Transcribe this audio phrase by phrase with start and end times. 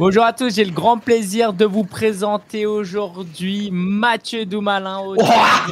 [0.00, 5.22] Bonjour à tous, j'ai le grand plaisir de vous présenter aujourd'hui Mathieu Doumalin au oh,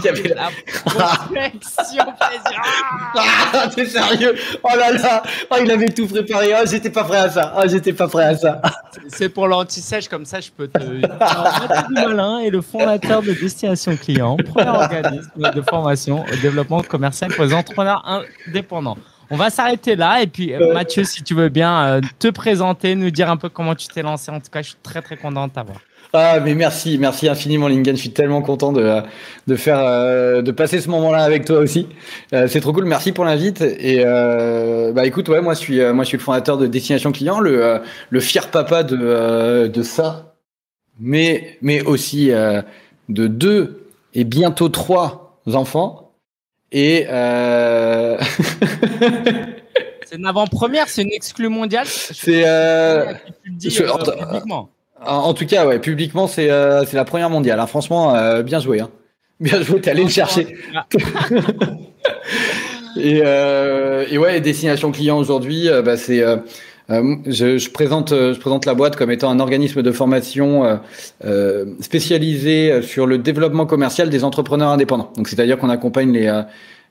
[0.04, 0.50] de la
[0.84, 2.04] prospection
[3.16, 4.34] Ah, t'es sérieux?
[4.62, 6.52] Oh là là oh, il avait tout préparé.
[6.52, 7.54] Oh, j'étais pas prêt à ça.
[7.56, 8.60] Oh, j'étais pas prêt à ça.
[9.08, 10.78] C'est pour l'anti-sèche, comme ça je peux te.
[10.78, 17.32] Mathieu Doumalin est le fondateur de Destination Client, premier organisme de formation au développement commercial
[17.32, 18.04] pour les entrepreneurs
[18.46, 18.98] indépendants.
[19.30, 20.22] On va s'arrêter là.
[20.22, 23.48] Et puis, euh, Mathieu, si tu veux bien euh, te présenter, nous dire un peu
[23.48, 24.30] comment tu t'es lancé.
[24.30, 25.78] En tout cas, je suis très, très content de t'avoir.
[26.14, 27.94] Ah, mais merci, merci infiniment, Lingen.
[27.94, 29.02] Je suis tellement content de,
[29.46, 31.86] de faire, euh, de passer ce moment-là avec toi aussi.
[32.32, 32.86] c'est trop cool.
[32.86, 33.60] Merci pour l'invite.
[33.60, 34.02] Et
[34.94, 38.20] bah, écoute, ouais, moi, je suis, moi, suis le fondateur de Destination Client, le, le
[38.20, 40.34] fier papa de, de ça,
[40.98, 46.07] mais, mais aussi de deux et bientôt trois enfants.
[46.72, 48.18] Et euh...
[50.04, 51.86] c'est une avant-première, c'est une exclue mondiale.
[51.86, 53.14] C'est euh...
[53.14, 53.94] euh.
[55.04, 57.60] En, tout cas, ouais, publiquement, c'est euh, c'est la première mondiale.
[57.60, 57.66] Hein.
[57.66, 58.80] Franchement, euh, bien joué.
[58.80, 58.90] Hein.
[59.40, 60.56] Bien joué, t'es allé le chercher.
[62.96, 66.24] et, et ouais, destination client aujourd'hui, bah, c'est
[66.90, 70.64] euh, je, je, présente, euh, je présente la boîte comme étant un organisme de formation
[70.64, 70.76] euh,
[71.24, 75.12] euh spécialisé sur le développement commercial des entrepreneurs indépendants.
[75.16, 76.42] Donc, c'est-à-dire qu'on accompagne les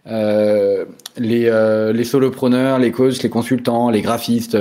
[0.09, 0.85] euh,
[1.17, 4.57] les, euh, les solopreneurs, les coachs, les consultants, les graphistes,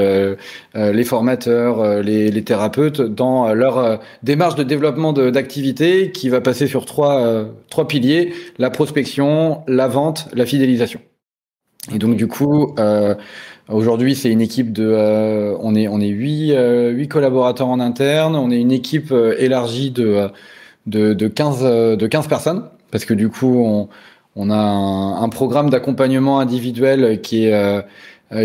[0.74, 6.84] les formateurs, les, les, thérapeutes dans leur démarche de développement d'activité qui va passer sur
[6.84, 11.00] trois, trois piliers la prospection, la vente, la fidélisation.
[11.94, 13.14] Et donc du coup, euh,
[13.68, 17.80] Aujourd'hui, c'est une équipe de, euh, on est on est huit euh, huit collaborateurs en
[17.80, 18.36] interne.
[18.36, 20.28] On est une équipe euh, élargie de
[20.86, 21.62] de de 15
[21.98, 23.88] de 15 personnes parce que du coup on
[24.36, 27.84] on a un, un programme d'accompagnement individuel qui est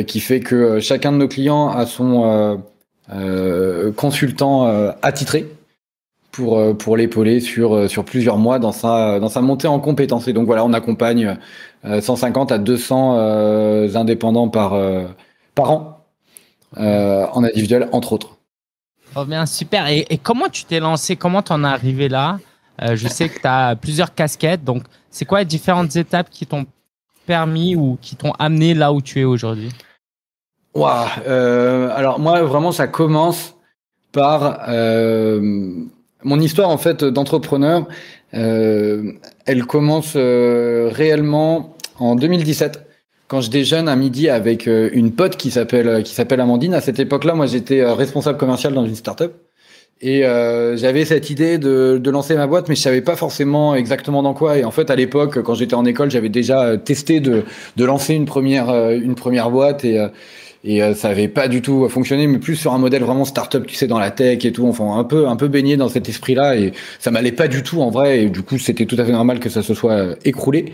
[0.08, 2.64] qui fait que chacun de nos clients a son
[3.96, 4.66] consultant
[5.04, 5.46] attitré
[6.32, 10.28] pour pour l'épauler sur sur plusieurs mois dans sa dans sa montée en compétences.
[10.28, 11.38] Et donc voilà, on accompagne
[11.84, 14.80] 150 à 200 indépendants par
[15.56, 16.06] par an
[16.78, 18.38] en individuel, entre autres.
[19.16, 19.88] Oh bien, super.
[19.88, 21.16] Et, comment tu t'es lancé?
[21.16, 22.40] Comment tu en es arrivé là?
[22.82, 24.64] Euh, Je sais que tu as plusieurs casquettes.
[24.64, 26.66] Donc, c'est quoi les différentes étapes qui t'ont
[27.26, 29.70] permis ou qui t'ont amené là où tu es aujourd'hui?
[30.74, 30.88] Wow.
[31.28, 33.56] Euh, alors moi, vraiment, ça commence
[34.14, 35.84] par euh,
[36.24, 37.88] mon histoire en fait d'entrepreneur.
[38.32, 42.88] elle commence réellement en 2017
[43.32, 46.74] quand je déjeune à midi avec euh, une pote qui s'appelle euh, qui s'appelle Amandine.
[46.74, 49.32] À cette époque-là, moi, j'étais euh, responsable commercial dans une startup
[50.02, 53.74] et euh, j'avais cette idée de, de, lancer ma boîte, mais je savais pas forcément
[53.74, 54.58] exactement dans quoi.
[54.58, 57.44] Et en fait, à l'époque, quand j'étais en école, j'avais déjà testé de,
[57.78, 60.06] de lancer une première une première boîte et
[60.64, 63.76] et ça avait pas du tout fonctionné, mais plus sur un modèle vraiment startup, tu
[63.76, 64.68] sais, dans la tech et tout.
[64.68, 67.82] Enfin, un peu un peu baigné dans cet esprit-là et ça m'allait pas du tout
[67.82, 68.24] en vrai.
[68.24, 70.74] Et du coup, c'était tout à fait normal que ça se soit écroulé.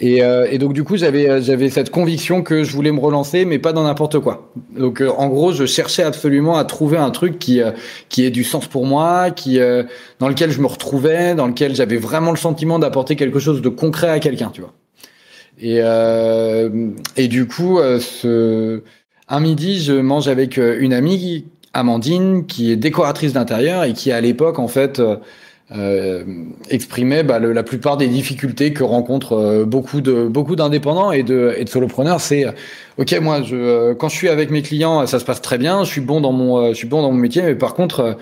[0.00, 3.00] Et, euh, et, donc du coup, j'avais euh, j'avais cette conviction que je voulais me
[3.00, 4.52] relancer, mais pas dans n'importe quoi.
[4.76, 7.60] Donc euh, en gros, je cherchais absolument à trouver un truc qui
[8.08, 9.58] qui ait du sens pour moi, qui
[10.20, 13.68] dans lequel je me retrouvais, dans lequel j'avais vraiment le sentiment d'apporter quelque chose de
[13.68, 14.72] concret à quelqu'un, tu vois.
[15.60, 15.80] Et
[17.16, 18.82] et du coup, ce
[19.28, 21.44] un midi, je mange avec une amie,
[21.74, 25.00] Amandine, qui est décoratrice d'intérieur et qui à l'époque en fait
[25.70, 26.24] euh,
[26.70, 31.22] exprimait bah, le, la plupart des difficultés que rencontrent euh, beaucoup de beaucoup d'indépendants et
[31.22, 32.20] de, et de solopreneurs.
[32.20, 32.52] C'est euh,
[32.96, 35.84] ok, moi, je, euh, quand je suis avec mes clients, ça se passe très bien.
[35.84, 38.16] Je suis bon dans mon, je suis bon dans mon métier, mais par contre,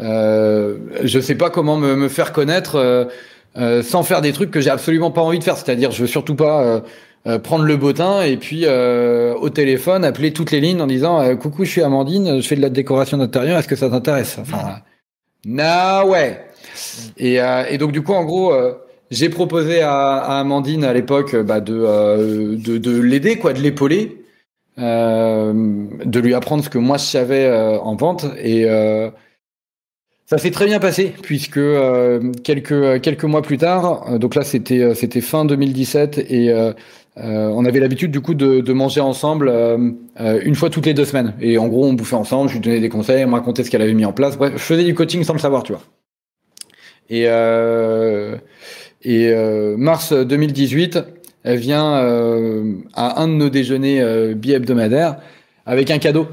[0.00, 3.08] euh, je sais pas comment me, me faire connaître
[3.82, 5.56] sans faire des trucs que j'ai absolument pas envie de faire.
[5.56, 6.82] C'est-à-dire, je veux surtout pas
[7.42, 11.70] prendre le bottin et puis au téléphone appeler toutes les lignes en disant coucou, je
[11.70, 13.58] suis Amandine, je fais de la décoration d'intérieur.
[13.58, 14.38] Est-ce que ça t'intéresse?
[14.40, 14.82] Enfin,
[15.46, 16.40] ouais.
[17.18, 18.74] Et, euh, et, donc du coup, en gros, euh,
[19.10, 23.60] j'ai proposé à, à, Amandine à l'époque bah, de, euh, de, de l'aider, quoi, de
[23.60, 24.18] l'épauler,
[24.78, 27.50] de lui apprendre ce que moi je savais
[27.82, 28.24] en vente.
[28.42, 28.64] Et
[30.24, 31.60] ça s'est très bien passé puisque
[32.42, 36.50] quelques quelques mois plus tard, donc là c'était c'était fin 2017 et
[37.18, 40.94] euh, on avait l'habitude du coup de, de manger ensemble euh, une fois toutes les
[40.94, 41.34] deux semaines.
[41.40, 43.70] Et en gros, on bouffait ensemble, je lui donnais des conseils, elle me racontait ce
[43.70, 44.38] qu'elle avait mis en place.
[44.38, 45.82] Bref, je faisais du coaching sans le savoir, tu vois.
[47.10, 48.36] Et, euh,
[49.02, 51.00] et euh, mars 2018,
[51.44, 55.16] elle vient euh, à un de nos déjeuners bi-hebdomadaires
[55.66, 56.28] avec un cadeau.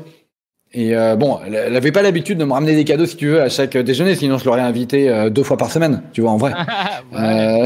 [0.71, 3.41] Et euh, bon, elle n'avait pas l'habitude de me ramener des cadeaux, si tu veux,
[3.41, 6.37] à chaque déjeuner, sinon je l'aurais invité euh, deux fois par semaine, tu vois, en
[6.37, 6.53] vrai.
[7.17, 7.65] euh,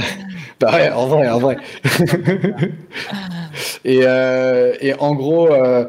[0.63, 1.57] bah ouais, en vrai, en vrai.
[3.85, 5.85] et, euh, et en gros, euh,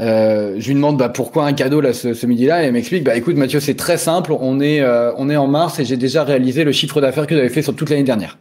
[0.00, 3.04] euh, je lui demande bah, pourquoi un cadeau là ce, ce midi-là, et elle m'explique,
[3.04, 4.84] bah écoute Mathieu, c'est très simple, on est,
[5.16, 7.74] on est en mars et j'ai déjà réalisé le chiffre d'affaires que j'avais fait sur
[7.74, 8.38] toute l'année dernière.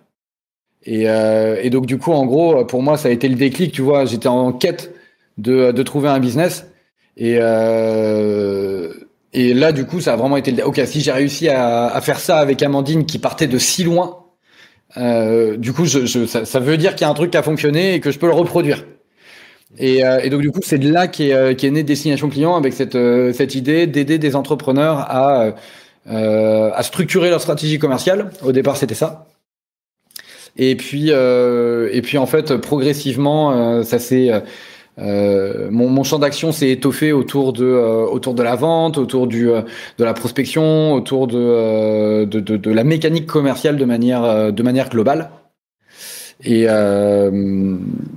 [0.87, 3.81] Et, et donc du coup, en gros, pour moi, ça a été le déclic, tu
[3.81, 4.93] vois, j'étais en quête
[5.37, 6.67] de, de trouver un business.
[7.17, 7.39] Et,
[9.33, 10.65] et là, du coup, ça a vraiment été le...
[10.65, 14.24] Ok, si j'ai réussi à, à, faire ça avec Amandine qui partait de si loin,
[14.97, 17.37] euh, du coup, je, je, ça, ça, veut dire qu'il y a un truc qui
[17.37, 18.85] a fonctionné et que je peux le reproduire.
[19.77, 22.55] Et, euh, et donc, du coup, c'est de là qu'est euh, qu née Destination Client
[22.55, 25.55] avec cette, euh, cette idée d'aider des entrepreneurs à,
[26.07, 28.29] à structurer leur stratégie commerciale.
[28.43, 29.27] Au départ, c'était ça.
[30.57, 34.31] Et puis, et puis, en fait, progressivement, ça s'est
[34.97, 39.27] euh, mon, mon, champ d'action s'est étoffé autour de euh, autour de la vente, autour
[39.27, 39.61] du euh,
[39.97, 44.89] de la prospection, autour de, de, de, de la mécanique commerciale de manière de manière
[44.89, 45.31] globale.
[46.43, 46.65] Et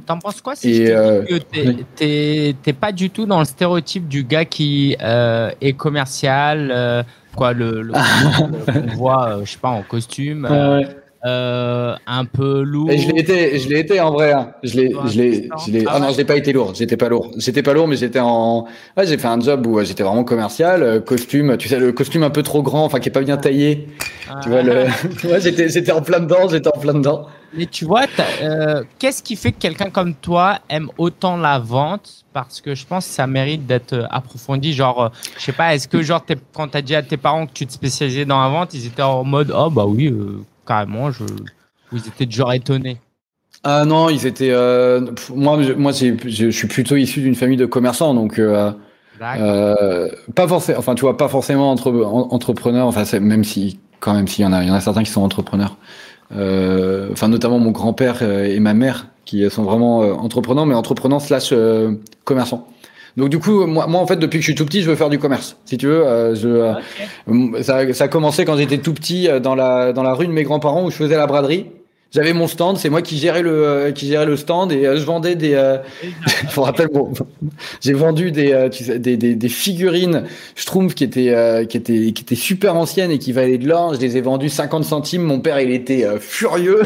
[0.06, 3.44] t'en penses quoi si et, je te dis que t'es pas du tout dans le
[3.44, 7.04] stéréotype du gars qui est commercial,
[7.34, 7.92] quoi le, le
[8.36, 10.46] qu'on voit, je sais pas en costume.
[10.50, 10.86] ouais
[11.25, 12.91] euh, un peu lourd.
[12.91, 14.32] Et je l'ai été, je l'ai été en vrai.
[14.32, 14.53] Hein.
[14.62, 15.85] Je l'ai, je l'ai, je l'ai.
[15.87, 16.75] Ah, ah non, j'ai pas été lourd.
[16.75, 17.31] J'étais pas lourd.
[17.37, 18.67] J'étais pas lourd, mais j'étais en.
[18.97, 21.56] Ouais, j'ai fait un job où j'étais vraiment commercial, euh, costume.
[21.56, 23.88] Tu sais, le costume un peu trop grand, enfin qui est pas bien taillé.
[24.31, 24.41] Ah.
[24.43, 24.85] Tu vois le.
[25.25, 26.49] ouais, j'étais, j'étais en plein dedans.
[26.49, 27.26] J'étais en plein dedans.
[27.55, 28.05] Mais tu vois,
[28.43, 32.25] euh, qu'est-ce qui fait que quelqu'un comme toi aime autant la vente?
[32.35, 34.75] Parce que je pense que ça mérite d'être approfondi.
[34.75, 37.53] Genre, euh, je sais pas, est-ce que genre quand t'as dit à tes parents que
[37.53, 40.09] tu te spécialisais dans la vente, ils étaient en mode oh bah oui.
[40.09, 41.25] Euh, carrément je...
[41.91, 42.99] Vous étiez toujours étonné
[43.65, 44.50] Ah non, ils étaient.
[44.53, 45.00] Euh...
[45.35, 48.38] moi, je, moi je, je, suis plutôt issu d'une famille de commerçants, donc.
[48.38, 48.70] Euh,
[49.20, 51.91] euh, pas forcément, enfin tu vois, pas forcément entre,
[52.31, 55.03] entrepreneur, enfin même si quand même s'il y en a, il y en a certains
[55.03, 55.76] qui sont entrepreneurs.
[56.37, 61.21] Euh, enfin notamment mon grand-père et ma mère qui sont vraiment euh, entrepreneurs, mais entrepreneurs
[61.21, 61.94] slash euh,
[62.25, 62.67] commerçants.
[63.19, 64.97] Donc du coup, moi, moi en fait, depuis que je suis tout petit, je veux
[64.97, 65.56] faire du commerce.
[65.65, 66.73] Si tu veux, euh, je, euh,
[67.26, 67.62] okay.
[67.62, 70.44] ça, ça a commencé quand j'étais tout petit dans la dans la rue de mes
[70.44, 71.67] grands-parents où je faisais la braderie.
[72.10, 74.96] J'avais mon stand, c'est moi qui gérais le euh, qui gérais le stand et euh,
[74.96, 75.52] je vendais des.
[75.52, 77.12] Euh, je me rappelle, bon,
[77.82, 80.25] j'ai vendu des, euh, tu sais, des, des, des figurines
[80.56, 83.93] Schtroumpf qui étaient euh, qui étaient qui étaient super anciennes et qui valaient de l'or.
[83.93, 85.20] Je les ai vendues 50 centimes.
[85.20, 86.81] Mon père, il était furieux.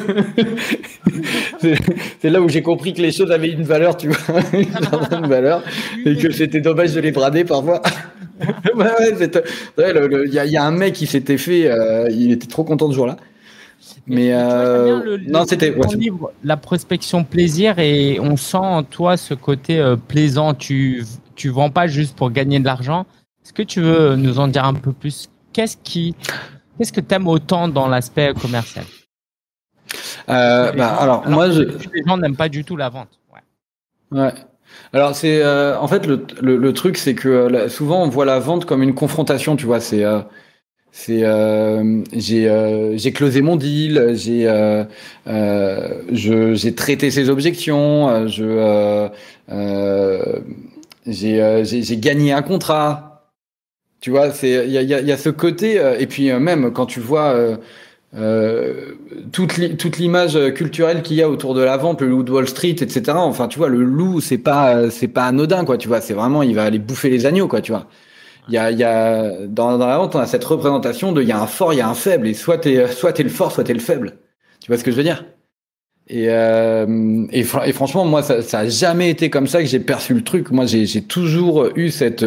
[1.61, 5.63] c'est là où j'ai compris que les choses avaient une valeur, tu vois, une valeur,
[6.05, 7.81] et que c'était dommage de les brader parfois.
[8.75, 9.31] ouais, ouais,
[9.79, 11.71] il ouais, y, y a un mec qui s'était fait,
[12.11, 13.17] il était trop content ce jour-là.
[14.07, 16.11] Mais euh, le, non, c'était ouais,
[16.45, 20.55] la prospection plaisir et on sent en toi ce côté euh, plaisant.
[20.55, 23.07] Tu tu vends pas juste pour gagner de l'argent.
[23.45, 25.29] Est-ce que tu veux nous en dire un peu plus?
[25.53, 26.15] Qu'est-ce qui
[26.79, 28.85] qu'est-ce que t'aimes autant dans l'aspect commercial?
[30.29, 31.63] Euh, bah, gens, alors, alors, moi, je...
[31.63, 33.19] les gens n'aiment pas du tout la vente.
[33.33, 34.21] Ouais.
[34.21, 34.33] ouais.
[34.93, 38.25] Alors c'est euh, en fait le, le, le truc c'est que euh, souvent on voit
[38.25, 39.81] la vente comme une confrontation, tu vois.
[39.81, 40.21] C'est euh,
[40.95, 44.85] c'est euh, j'ai euh, j'ai closé mon deal, j'ai euh,
[45.27, 49.09] euh j'ai traité ses objections, euh, je
[51.07, 53.09] j'ai j'ai gagné un contrat.
[54.01, 56.73] Tu vois, c'est il y a, y, a, y a ce côté et puis même
[56.73, 57.35] quand tu vois
[59.33, 62.33] toute li, toute l'image culturelle qu'il y a autour de la vente, le loup de
[62.33, 63.13] Wall Street, etc.
[63.17, 65.79] Enfin, tu vois, le loup c'est pas c'est pas anodin quoi.
[65.79, 67.63] Tu vois, c'est vraiment il va aller bouffer les agneaux quoi.
[67.63, 67.87] Tu vois.
[68.49, 71.29] Il y a, y a dans, dans la vente, on a cette représentation de il
[71.29, 73.29] y a un fort, il y a un faible, et soit t'es soit t'es le
[73.29, 74.15] fort, soit t'es le faible.
[74.61, 75.25] Tu vois ce que je veux dire?
[76.09, 80.15] Et, euh, et, franchement, moi, ça, ça a jamais été comme ça que j'ai perçu
[80.15, 80.51] le truc.
[80.51, 82.25] Moi, j'ai toujours eu cette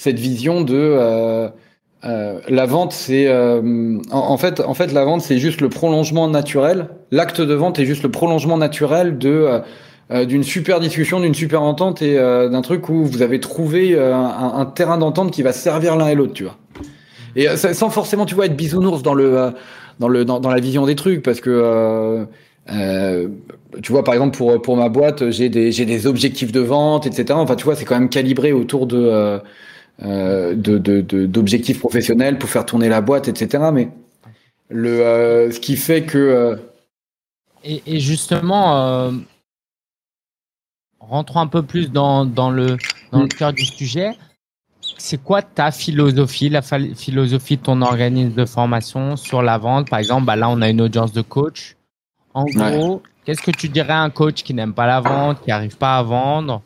[0.00, 1.48] cette vision de euh,
[2.04, 5.68] euh, la vente, c'est euh, en, en, fait, en fait, la vente, c'est juste le
[5.68, 6.88] prolongement naturel.
[7.10, 9.60] L'acte de vente est juste le prolongement naturel de
[10.12, 13.94] euh, d'une super discussion, d'une super entente et euh, d'un truc où vous avez trouvé
[13.94, 16.56] euh, un, terrain d'entente qui va servir l'un et l'autre, tu vois.
[17.36, 19.52] Et sans forcément, tu vois, être bisounours dans le
[20.00, 22.26] dans le dans, la vision des trucs, parce que
[22.66, 27.06] tu vois, par exemple, pour, pour ma boîte, j'ai des, j'ai des objectifs de vente,
[27.06, 27.26] etc.
[27.34, 29.38] Enfin, tu vois, c'est quand même calibré autour de,
[30.02, 33.62] de, d'objectifs professionnels pour faire tourner la boîte, etc.
[33.72, 33.90] Mais
[34.70, 36.58] le, ce qui fait que.
[37.62, 39.12] Et, justement,
[41.00, 42.76] rentrons un peu plus dans, dans, le,
[43.10, 44.12] dans le cœur du sujet.
[44.98, 49.88] C'est quoi ta philosophie, la philosophie de ton organisme de formation sur la vente?
[49.88, 51.76] Par exemple, bah là, on a une audience de coach.
[52.34, 53.00] En gros, ouais.
[53.24, 55.96] qu'est-ce que tu dirais à un coach qui n'aime pas la vente, qui n'arrive pas
[55.96, 56.62] à vendre?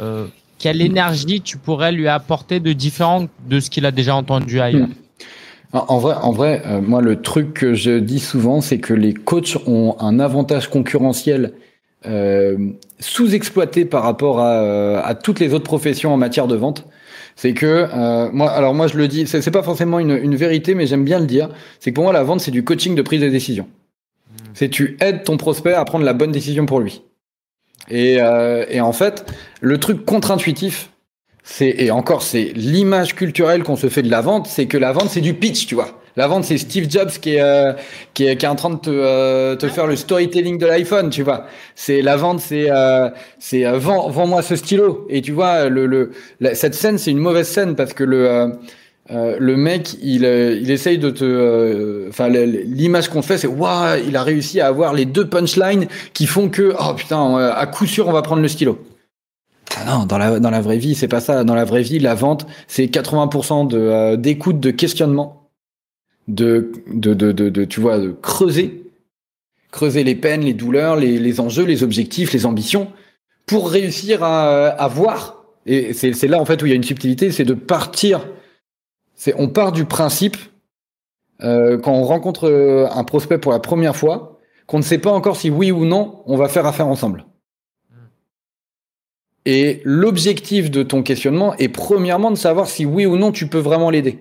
[0.00, 0.26] Euh,
[0.58, 4.88] quelle énergie tu pourrais lui apporter de différent de ce qu'il a déjà entendu ailleurs?
[4.88, 4.94] Hmm.
[5.72, 9.12] En vrai, en vrai euh, moi, le truc que je dis souvent, c'est que les
[9.12, 11.52] coachs ont un avantage concurrentiel
[12.98, 16.86] sous-exploité par rapport à, euh, à, toutes les autres professions en matière de vente.
[17.36, 20.74] C'est que euh, moi, alors moi je le dis, c'est pas forcément une, une, vérité,
[20.74, 21.48] mais j'aime bien le dire.
[21.80, 23.64] C'est que pour moi la vente c'est du coaching de prise de décision.
[23.64, 24.50] Hmm.
[24.54, 27.02] C'est tu aides ton prospect à prendre la bonne décision pour lui.
[27.90, 29.30] Et, euh, et en fait,
[29.60, 30.90] le truc contre-intuitif,
[31.42, 34.92] c'est et encore c'est l'image culturelle qu'on se fait de la vente, c'est que la
[34.92, 36.00] vente c'est du pitch, tu vois.
[36.16, 37.72] La vente c'est Steve Jobs qui est, euh,
[38.14, 41.10] qui est qui est en train de te, euh, te faire le storytelling de l'iPhone,
[41.10, 41.46] tu vois.
[41.74, 46.12] C'est la vente c'est euh, c'est vends vends-moi ce stylo et tu vois le, le
[46.54, 48.52] cette scène c'est une mauvaise scène parce que le
[49.10, 54.22] le mec, il, il essaye de te, enfin l'image qu'on fait, c'est waouh, il a
[54.22, 58.12] réussi à avoir les deux punchlines qui font que oh putain, à coup sûr on
[58.12, 58.78] va prendre le stylo.
[59.76, 61.44] Ah non, dans la, dans la vraie vie, c'est pas ça.
[61.44, 65.43] Dans la vraie vie, la vente, c'est 80% de, euh, d'écoute, de questionnement,
[66.28, 68.84] de, de, de, tu vois, creuser,
[69.70, 72.92] creuser les peines, les douleurs, les, enjeux, les objectifs, les ambitions,
[73.46, 75.44] pour réussir à, à voir.
[75.66, 78.26] Et c'est, c'est là, en fait, où il y a une subtilité, c'est de partir.
[79.14, 80.36] C'est, on part du principe,
[81.42, 85.10] euh, quand on rencontre euh, un prospect pour la première fois, qu'on ne sait pas
[85.10, 87.26] encore si oui ou non on va faire affaire ensemble.
[89.46, 93.58] Et l'objectif de ton questionnement est premièrement de savoir si oui ou non tu peux
[93.58, 94.18] vraiment l'aider.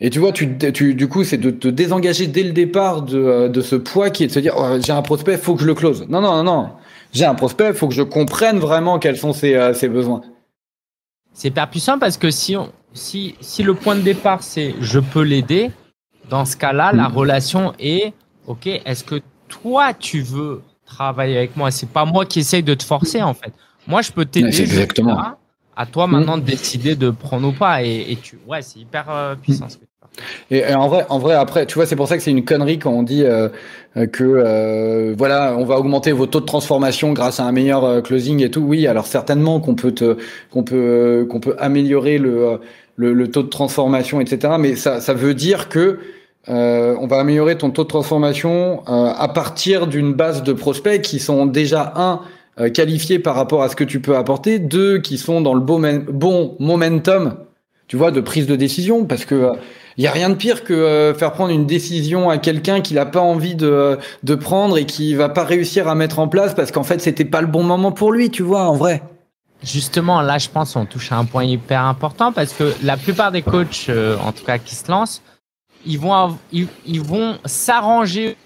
[0.00, 3.18] Et tu vois, tu, tu du coup, c'est de te désengager dès le départ de,
[3.18, 5.62] euh, de ce poids qui est de se dire oh, j'ai un prospect, faut que
[5.62, 6.06] je le close.
[6.08, 6.70] Non, non, non, non.
[7.12, 10.20] J'ai un prospect, faut que je comprenne vraiment quels sont ses, euh, ses besoins.
[11.32, 15.00] C'est hyper puissant parce que si, on, si, si le point de départ c'est je
[15.00, 15.70] peux l'aider,
[16.28, 17.14] dans ce cas-là, la mm.
[17.14, 18.12] relation est
[18.46, 21.70] ok, est-ce que toi tu veux travailler avec moi?
[21.70, 23.52] C'est pas moi qui essaye de te forcer en fait.
[23.86, 24.60] Moi, je peux t'aider.
[24.60, 25.36] exactement.
[25.76, 27.82] À toi maintenant de décider de prendre ou pas.
[27.82, 29.68] Et, tu, ouais, c'est hyper euh, puissant.
[29.68, 29.84] Ce que
[30.50, 32.44] et, et, en vrai, en vrai, après, tu vois, c'est pour ça que c'est une
[32.44, 33.48] connerie quand on dit euh,
[33.94, 38.00] que euh, voilà, on va augmenter vos taux de transformation grâce à un meilleur euh,
[38.00, 38.60] closing et tout.
[38.60, 40.16] Oui, alors certainement qu'on peut te,
[40.50, 42.60] qu'on peut, qu'on peut améliorer le,
[42.96, 44.54] le, le, taux de transformation, etc.
[44.58, 45.98] Mais ça, ça veut dire que
[46.48, 51.02] euh, on va améliorer ton taux de transformation euh, à partir d'une base de prospects
[51.02, 52.20] qui sont déjà un
[52.58, 55.60] euh, qualifiés par rapport à ce que tu peux apporter, deux qui sont dans le
[55.60, 57.36] bon, momentum,
[57.88, 59.52] tu vois, de prise de décision, parce que
[59.98, 63.06] il y a rien de pire que faire prendre une décision à quelqu'un qu'il n'a
[63.06, 66.70] pas envie de, de prendre et qui va pas réussir à mettre en place parce
[66.70, 69.02] qu'en fait c'était pas le bon moment pour lui, tu vois, en vrai.
[69.62, 73.32] Justement, là, je pense on touche à un point hyper important parce que la plupart
[73.32, 73.90] des coachs,
[74.22, 75.22] en tout cas qui se lancent,
[75.86, 78.36] ils vont, ils, vont s'arranger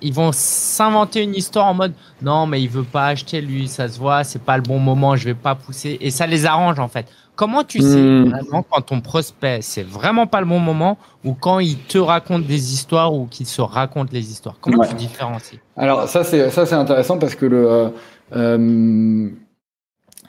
[0.00, 3.88] ils vont s'inventer une histoire en mode non mais il veut pas acheter lui ça
[3.88, 5.98] se voit c'est pas le bon moment je vais pas pousser.
[6.00, 7.06] Et ça les arrange en fait.
[7.36, 8.30] Comment tu sais hmm.
[8.30, 12.44] vraiment quand ton prospect c'est vraiment pas le bon moment ou quand il te raconte
[12.46, 14.56] des histoires ou qu'il se raconte les histoires?
[14.60, 15.60] Comment tu différencies?
[15.76, 17.88] Alors ça c'est ça c'est intéressant parce que le euh,
[18.34, 19.28] euh,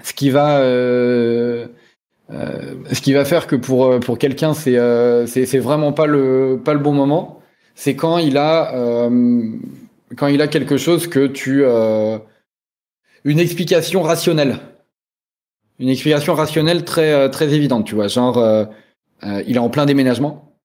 [0.03, 1.67] ce qui va euh,
[2.29, 4.77] ce qui va faire que pour pour quelqu'un c'est
[5.25, 7.38] c'est c'est vraiment pas le pas le bon moment,
[7.79, 9.53] c'est quand il a euh,
[10.17, 11.63] quand il a quelque chose que tu
[13.23, 14.57] une explication rationnelle,
[15.79, 18.67] une explication rationnelle très très évidente, tu vois, genre
[19.23, 20.57] il est en plein déménagement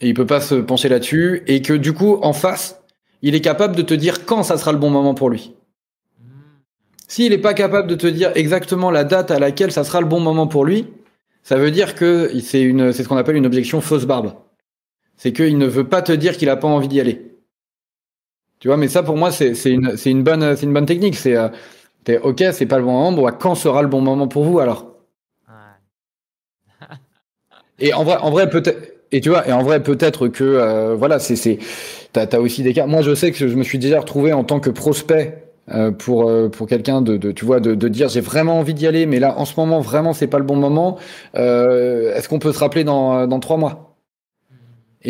[0.00, 2.82] et il peut pas se pencher là-dessus et que du coup en face
[3.22, 5.54] il est capable de te dire quand ça sera le bon moment pour lui.
[7.06, 10.08] S'il n'est pas capable de te dire exactement la date à laquelle ça sera le
[10.08, 10.88] bon moment pour lui,
[11.44, 14.32] ça veut dire que c'est une, c'est ce qu'on appelle une objection fausse barbe.
[15.18, 17.36] C'est qu'il ne veut pas te dire qu'il n'a pas envie d'y aller.
[18.60, 21.16] Tu vois, mais ça pour moi c'est une, bonne, c'est une bonne technique.
[21.16, 21.48] C'est, euh,
[22.22, 23.12] ok, c'est pas le bon moment.
[23.12, 24.86] Bon, bah, quand sera le bon moment pour vous alors
[27.78, 28.94] Et en vrai, en vrai peut-être.
[29.12, 31.58] Et tu vois, et en vrai peut-être que euh, voilà, c'est, c'est,
[32.12, 32.86] t'as, as aussi des cas.
[32.86, 36.28] Moi, je sais que je me suis déjà retrouvé en tant que prospect euh, pour
[36.28, 39.04] euh, pour quelqu'un de, de, tu vois de, de dire j'ai vraiment envie d'y aller
[39.06, 40.98] mais là en ce moment vraiment c'est pas le bon moment
[41.36, 43.87] euh, est-ce qu'on peut se rappeler dans dans trois mois?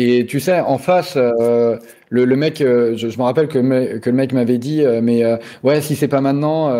[0.01, 1.79] Et tu sais en face le,
[2.09, 5.23] le mec je, je, me rappelle que, le mec m'avait dit mais
[5.63, 6.71] ouais si c'est pas maintenant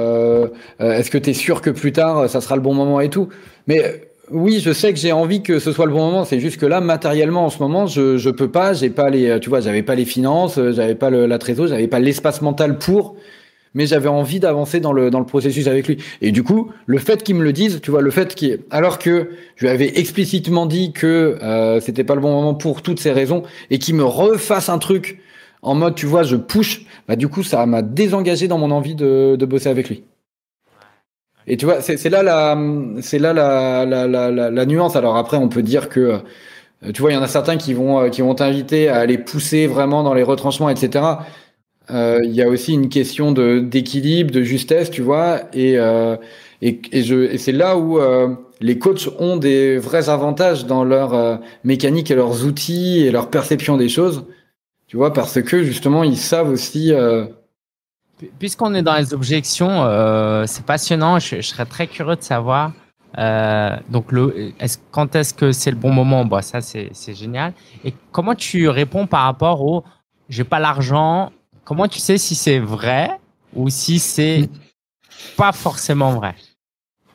[0.80, 3.30] est-ce que tu es sûr que plus tard ça sera le bon moment et tout?
[3.68, 6.26] Mais oui, je sais que j'ai envie que ce soit le bon moment.
[6.26, 8.74] C'est juste que là, matériellement, en ce moment, je je peux pas.
[8.74, 13.16] J'ai pas les, pas les finances, j'avais pas la trésorerie, j'avais pas l'espace mental pour
[13.74, 15.98] mais j'avais envie d'avancer dans le dans le processus avec lui.
[16.22, 19.00] Et du coup, le fait qu'il me le dise, tu vois, le fait qu'il alors
[19.00, 23.00] que je lui avais explicitement dit que euh, c'était pas le bon moment pour toutes
[23.00, 25.20] ces raisons et qu'il me refasse un truc
[25.62, 28.96] en mode tu vois, je push, bah du coup ça m'a désengagé dans mon envie
[28.96, 30.04] de de bosser avec lui.
[31.50, 34.96] Et tu vois, c'est là la, là la, la, la, nuance.
[34.96, 36.00] Alors après, on peut dire que,
[36.84, 38.98] euh, tu vois, il y en a certains qui vont, euh, qui vont t'inviter à
[38.98, 41.04] aller pousser vraiment dans les retranchements, etc.
[41.92, 46.16] Euh, il y a aussi une question de d'équilibre, de justesse, tu vois, et euh,
[46.62, 46.82] et,
[47.38, 48.00] c'est là où
[48.60, 53.78] les coachs ont des vrais avantages dans leur mécanique et leurs outils et leur perception
[53.78, 54.26] des choses,
[54.88, 56.94] tu vois, parce que justement ils savent aussi
[58.38, 61.20] Puisqu'on est dans les objections, euh, c'est passionnant.
[61.20, 62.74] Je, serais très curieux de savoir.
[63.18, 64.52] Euh, donc, le,
[64.92, 66.26] quand est-ce que c'est le bon moment?
[66.26, 67.54] Bon, ça c'est génial.
[67.86, 69.84] Et comment tu réponds par rapport au
[70.28, 71.32] j'ai pas l'argent
[71.70, 73.12] Comment tu sais si c'est vrai
[73.54, 74.50] ou si c'est
[75.38, 76.34] pas forcément vrai?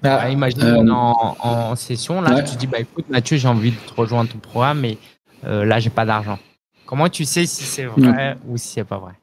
[0.01, 3.77] Bah Imagine euh, en, en, session, là, tu dis bah écoute Mathieu, j'ai envie de
[3.77, 4.97] te rejoindre ton programme, mais
[5.43, 6.39] euh, là j'ai pas d'argent.
[6.87, 9.15] Comment tu sais si c'est vrai ou si c'est pas vrai?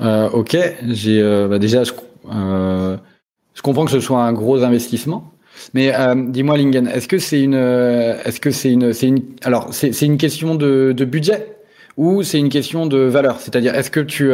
[0.00, 0.56] Euh, ok,
[0.90, 1.90] j'ai euh, bah déjà, je,
[2.24, 5.32] je, comprends que ce soit un gros investissement.
[5.74, 5.92] Mais
[6.28, 10.06] dis-moi, Lingen, est-ce que c'est une, est-ce que c'est une, c'est une, alors c'est, c'est
[10.06, 11.61] une question de, de budget?
[11.96, 13.40] Ou c'est une question de valeur?
[13.40, 14.30] C'est-à-dire, est-ce que tu,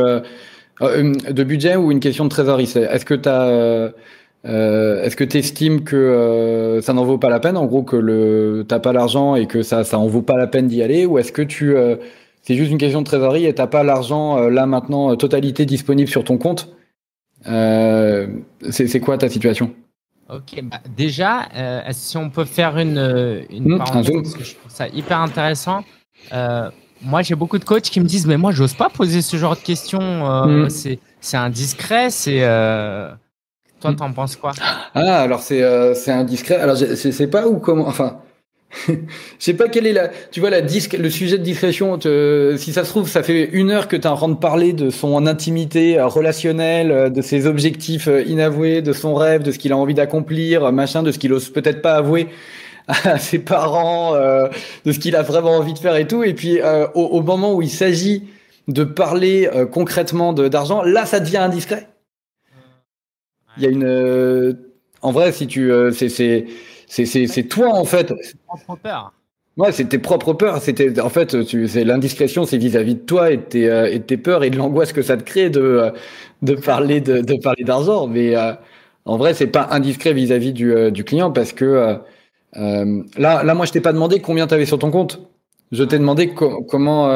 [0.81, 2.71] de budget ou une question de trésorerie?
[2.77, 3.93] Est-ce que tu as
[4.47, 7.83] euh, Est-ce que tu estimes que euh, ça n'en vaut pas la peine, en gros
[7.83, 10.83] que le t'as pas l'argent et que ça ça en vaut pas la peine d'y
[10.83, 11.97] aller, ou est-ce que tu euh,
[12.43, 15.67] c'est juste une question de trésorerie et t'as pas l'argent euh, là maintenant euh, totalité
[15.67, 16.75] disponible sur ton compte?
[17.47, 18.29] Euh,
[18.71, 19.75] c'est quoi ta situation?
[20.29, 21.49] Ok, bah déjà,
[21.93, 25.85] si on peut faire une, une mmh, parenthèse, parce que je trouve ça hyper intéressant.
[27.03, 29.57] Moi, j'ai beaucoup de coachs qui me disent, mais moi, j'ose pas poser ce genre
[29.57, 30.47] de questions.
[30.47, 30.69] Mmh.
[31.21, 32.11] C'est indiscret.
[32.11, 32.41] C'est
[33.81, 33.97] toi, mmh.
[33.97, 34.53] t'en penses quoi?
[34.95, 35.63] Ah, alors c'est
[35.95, 36.57] c'est indiscret.
[36.57, 37.87] Alors, je sais pas où comment.
[37.87, 38.19] Enfin,
[38.89, 38.95] je
[39.39, 41.99] sais pas quelle est la, tu vois la disque, le sujet de discrétion.
[42.01, 44.73] si ça se trouve, ça fait une heure que tu es en train de parler
[44.73, 49.53] de son intimité euh, relationnelle, euh, de ses objectifs euh, inavoués, de son rêve, de
[49.53, 52.29] ce qu'il a envie d'accomplir, machin, de ce qu'il ose peut-être pas avouer
[52.89, 56.25] à ses parents, de ce qu'il a vraiment envie de faire et tout.
[56.25, 56.59] Et puis
[56.95, 58.25] au, moment où il s'agit
[58.67, 61.89] de parler concrètement d'argent, là, ça devient indiscret.
[63.57, 64.57] Il y a une,
[65.03, 66.09] en vrai, si tu, c'est
[66.89, 68.13] c'est toi en fait.
[69.57, 70.63] Ouais, c'est tes propres peurs.
[70.63, 74.17] C'était en fait, c'est l'indiscrétion, c'est vis-à-vis de toi et de, tes, euh, et tes
[74.17, 75.91] peurs et de l'angoisse que ça te crée de euh,
[76.43, 78.07] de parler de, de parler d'argent.
[78.07, 78.53] Mais euh,
[79.05, 81.99] en vrai, c'est pas indiscret vis-à-vis du, du client parce que
[82.55, 85.21] là, là, moi, je t'ai pas demandé combien tu avais sur ton compte.
[85.71, 87.09] Je t'ai demandé comment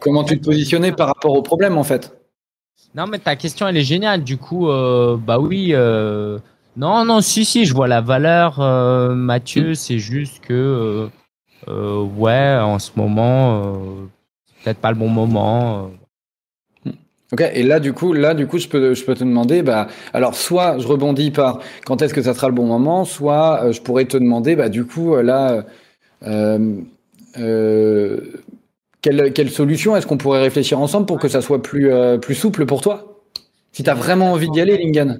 [0.00, 2.14] comment tu te positionnais par rapport au problème en fait.
[2.94, 4.24] Non, mais ta question elle est géniale.
[4.24, 5.74] Du coup, bah oui.
[6.78, 9.70] Non, non, si, si, je vois la valeur, euh, Mathieu.
[9.70, 9.74] Mm.
[9.74, 11.08] C'est juste que, euh,
[11.66, 13.64] euh, ouais, en ce moment,
[14.62, 15.90] peut-être pas le bon moment.
[17.32, 19.88] Ok, et là du coup, là du coup, je peux, je peux te demander, bah,
[20.14, 23.80] alors soit je rebondis par quand est-ce que ça sera le bon moment, soit je
[23.80, 25.64] pourrais te demander, bah, du coup, là,
[29.02, 32.64] quelle, quelle solution est-ce qu'on pourrait réfléchir ensemble pour que ça soit plus, plus souple
[32.64, 33.22] pour toi?
[33.72, 35.18] Si tu as vraiment envie d'y aller, Lingan.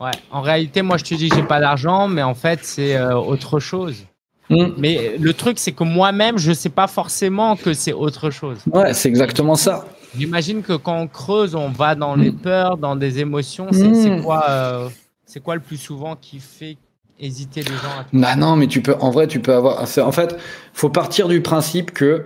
[0.00, 2.94] Ouais, en réalité, moi, je te dis que j'ai pas d'argent, mais en fait, c'est
[2.94, 4.04] euh, autre chose.
[4.48, 4.68] Hmm.
[4.76, 8.58] Mais le truc, c'est que moi-même, je sais pas forcément que c'est autre chose.
[8.72, 9.86] Ouais, c'est exactement ça.
[10.16, 12.38] J'imagine que quand on creuse, on va dans les hmm.
[12.38, 13.68] peurs, dans des émotions.
[13.72, 14.22] C'est hmm.
[14.22, 14.88] quoi, euh,
[15.26, 16.76] c'est quoi le plus souvent qui fait
[17.20, 19.82] hésiter les gens à Bah non, mais tu peux, en vrai, tu peux avoir.
[19.82, 20.36] En fait,
[20.72, 22.24] faut partir du principe que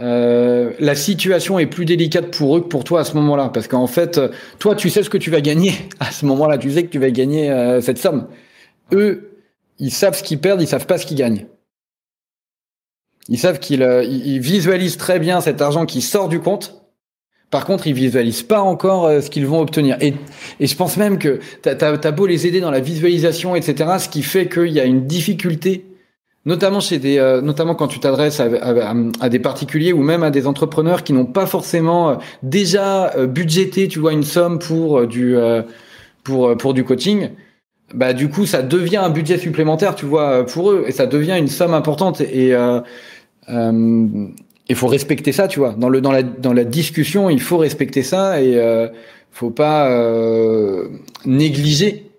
[0.00, 3.50] euh, la situation est plus délicate pour eux que pour toi à ce moment-là.
[3.52, 4.20] Parce qu'en fait,
[4.58, 5.74] toi, tu sais ce que tu vas gagner.
[6.00, 8.28] À ce moment-là, tu sais que tu vas gagner euh, cette somme.
[8.92, 9.30] Eux,
[9.78, 11.46] ils savent ce qu'ils perdent, ils savent pas ce qu'ils gagnent.
[13.28, 16.79] Ils savent qu'ils euh, ils visualisent très bien cet argent qui sort du compte.
[17.50, 19.96] Par contre, ils visualisent pas encore ce qu'ils vont obtenir.
[20.00, 20.14] Et,
[20.60, 24.22] je pense même que tu as, beau les aider dans la visualisation, etc., ce qui
[24.22, 25.84] fait qu'il y a une difficulté
[26.46, 30.46] Notamment chez des, euh, notamment quand tu t'adresses à, des particuliers ou même à des
[30.46, 35.36] entrepreneurs qui n'ont pas forcément euh, déjà euh, budgété, tu vois, une somme pour du
[36.24, 37.30] pour pour du coaching.
[37.92, 41.36] Bah du coup, ça devient un budget supplémentaire, tu vois, pour eux, et ça devient
[41.38, 42.22] une somme importante.
[44.70, 45.74] Il faut respecter ça, tu vois.
[45.76, 48.58] Dans le dans la dans la discussion, il faut respecter ça et
[49.30, 49.88] faut pas
[51.24, 52.10] négliger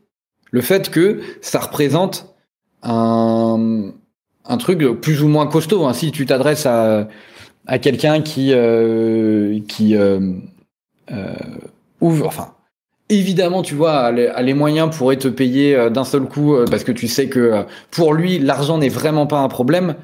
[0.52, 2.36] le fait que ça représente
[2.84, 3.92] un
[4.46, 5.86] un truc plus ou moins costaud.
[5.86, 5.94] Hein.
[5.94, 7.08] Si tu t'adresses à,
[7.68, 10.20] à quelqu'un qui, euh, qui euh,
[11.12, 11.34] euh,
[12.00, 12.54] ouvre, enfin,
[13.10, 17.08] évidemment, tu vois, a les, moyens pourrait te payer d'un seul coup parce que tu
[17.08, 19.96] sais que pour lui, l'argent n'est vraiment pas un problème.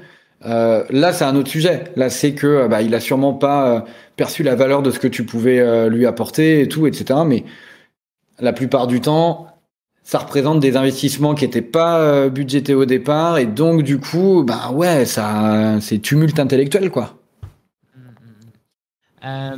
[0.47, 1.85] Là, c'est un autre sujet.
[1.95, 5.25] Là, c'est que bah, il a sûrement pas perçu la valeur de ce que tu
[5.25, 7.19] pouvais lui apporter et tout, etc.
[7.25, 7.43] Mais
[8.39, 9.47] la plupart du temps,
[10.07, 14.41] ça représente des investissements qui n'étaient pas euh, budgétés au départ et donc du coup,
[14.47, 17.15] bah ouais, ça, c'est tumulte intellectuel quoi.
[19.25, 19.57] Euh,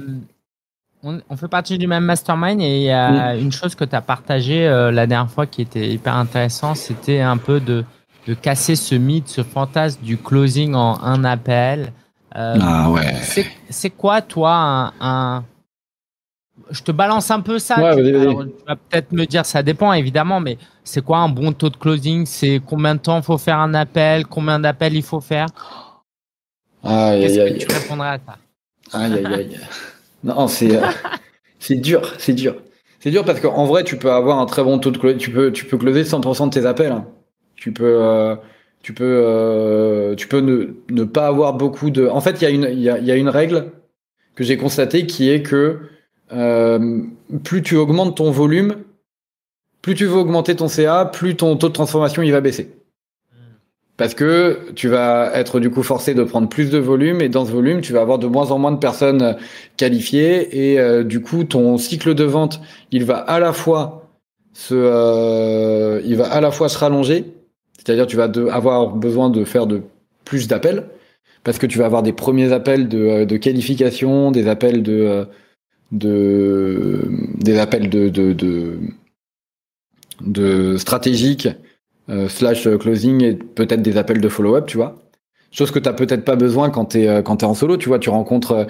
[1.04, 4.02] on, fait partie du même mastermind et il y a une chose que tu as
[4.02, 7.86] partagé euh, la dernière fois qui était hyper intéressant, c'était un peu de,
[8.28, 11.92] de, casser ce mythe, ce fantasme du closing en un appel.
[12.32, 13.16] ah ouais.
[13.70, 15.44] C'est quoi toi un
[16.72, 17.76] je te balance un peu ça.
[17.96, 18.12] tu,
[18.68, 22.26] vas peut-être me dire, ça dépend évidemment, mais c'est quoi un bon taux de closing?
[22.26, 24.26] C'est combien de temps il faut faire un appel?
[24.28, 25.48] Combien d'appels il faut faire?
[26.84, 28.38] Qu'est-ce que tu répondrais à ça?
[28.98, 29.60] Aïe, aïe, aïe.
[30.24, 30.88] non, c'est euh,
[31.60, 32.56] c'est dur, c'est dur.
[33.00, 35.20] C'est dur parce qu'en vrai, tu peux avoir un très bon taux de closing.
[35.20, 36.92] Tu peux, tu peux closer 100% de tes appels.
[36.92, 37.06] Hein.
[37.60, 38.36] Tu peux, euh,
[38.82, 42.08] tu peux, euh, tu peux ne, ne, pas avoir beaucoup de.
[42.08, 43.72] En fait, il y, a une, y, y a une règle
[44.36, 45.80] que j'ai constatée qui est que
[46.32, 47.02] euh,
[47.43, 48.78] plus tu augmentes ton volume,
[49.82, 52.72] plus tu veux augmenter ton CA, plus ton taux de transformation il va baisser.
[53.98, 57.45] Parce que tu vas être du coup forcé de prendre plus de volume et dans
[57.45, 59.36] ce volume, tu vas avoir de moins en moins de personnes
[59.76, 64.10] qualifiées et euh, du coup, ton cycle de vente, il va à la fois
[64.54, 67.26] se, euh, il va à la fois se rallonger,
[67.80, 69.65] c'est-à-dire tu vas avoir besoin de faire
[70.26, 70.89] plus d'appels
[71.46, 75.26] parce que tu vas avoir des premiers appels de, de qualification, des appels de
[75.92, 77.02] de
[77.38, 78.78] des appels de de,
[82.10, 85.00] euh, slash closing et peut-être des appels de follow-up, tu vois.
[85.52, 88.10] Chose que tu peut-être pas besoin quand tu es euh, en solo, tu vois, tu
[88.10, 88.68] rencontres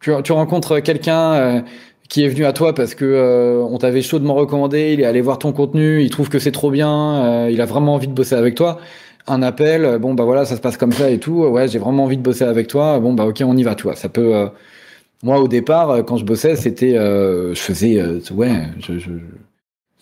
[0.00, 1.60] tu, rencontres quelqu'un euh,
[2.08, 5.38] qui est venu à toi parce que on t'avait chaudement recommandé, il est allé voir
[5.38, 8.54] ton contenu, il trouve que c'est trop bien, il a vraiment envie de bosser avec
[8.54, 8.78] toi.
[9.26, 11.44] Un appel, bon bah voilà, ça se passe comme ça et tout.
[11.44, 12.98] Ouais, j'ai vraiment envie de bosser avec toi.
[12.98, 13.86] Bon bah ok, on y va, tu.
[13.94, 14.48] Ça peut
[15.22, 19.10] moi, au départ, euh, quand je bossais, c'était, euh, je faisais, euh, ouais, je, je,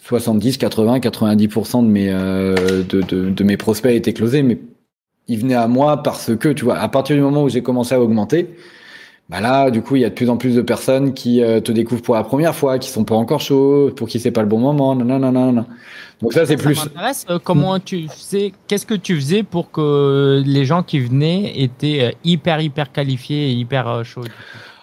[0.02, 4.58] 70, 80, 90% de mes, de, de, de, mes prospects étaient closés, mais
[5.26, 7.92] ils venaient à moi parce que, tu vois, à partir du moment où j'ai commencé
[7.94, 8.54] à augmenter,
[9.28, 11.72] bah là, du coup, il y a de plus en plus de personnes qui te
[11.72, 14.48] découvrent pour la première fois, qui sont pas encore chauds, pour qui c'est pas le
[14.48, 15.66] bon moment, nanana.
[16.22, 16.76] Donc ça, c'est plus.
[16.76, 17.26] m'intéresse.
[17.42, 22.60] comment tu faisais Qu'est-ce que tu faisais pour que les gens qui venaient étaient hyper
[22.60, 24.22] hyper qualifiés et hyper chauds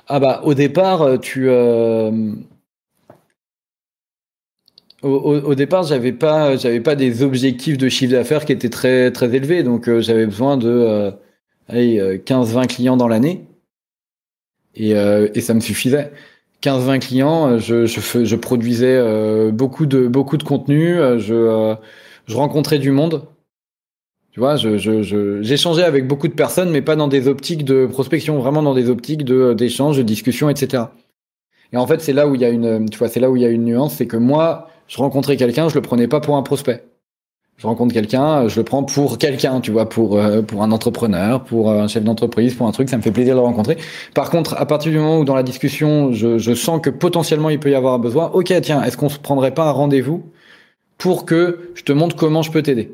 [0.07, 2.11] ah bah au départ, euh, tu euh,
[5.01, 9.33] au, départ, j'avais pas j'avais pas des objectifs de chiffre d'affaires qui étaient très très
[9.33, 11.13] élevés, donc euh, j'avais besoin de
[11.69, 13.45] 15-20 clients dans l'année
[14.75, 16.11] et, et ça me suffisait.
[16.61, 21.75] 15-20 clients, je, je, je produisais beaucoup de beaucoup de contenu, je
[22.25, 23.27] je rencontrais du monde.
[24.31, 28.63] Tu vois, j'échangeais avec beaucoup de personnes, mais pas dans des optiques de prospection, vraiment
[28.63, 30.85] dans des optiques de, d'échange, de discussion, etc.
[31.71, 33.35] Et en fait, c'est là où il y a une, tu vois, c'est là où
[33.35, 36.19] il y a une nuance, c'est que moi, je rencontrais quelqu'un, je le prenais pas
[36.19, 36.83] pour un prospect.
[37.57, 41.43] Je rencontre quelqu'un, je le prends pour quelqu'un, tu vois, pour euh, pour un entrepreneur,
[41.43, 43.77] pour un chef d'entreprise, pour un truc, ça me fait plaisir de le rencontrer.
[44.13, 47.49] Par contre, à partir du moment où dans la discussion, je, je sens que potentiellement
[47.49, 50.23] il peut y avoir un besoin, ok, tiens, est-ce qu'on se prendrait pas un rendez-vous
[50.97, 52.91] pour que je te montre comment je peux t'aider?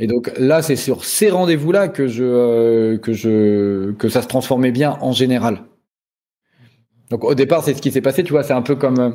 [0.00, 4.26] Et donc là, c'est sur ces rendez-vous-là que je euh, que je que ça se
[4.26, 5.62] transformait bien en général.
[7.10, 8.24] Donc au départ, c'est ce qui s'est passé.
[8.24, 9.10] Tu vois, c'est un peu comme euh,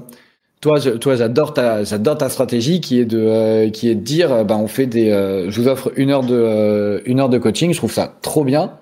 [0.62, 0.80] toi.
[0.80, 4.46] Je, toi, j'adore ta j'adore ta stratégie qui est de euh, qui est de dire,
[4.46, 5.10] bah on fait des.
[5.50, 7.74] je vous offre une heure de une heure de coaching.
[7.74, 8.78] Je trouve ça trop bien.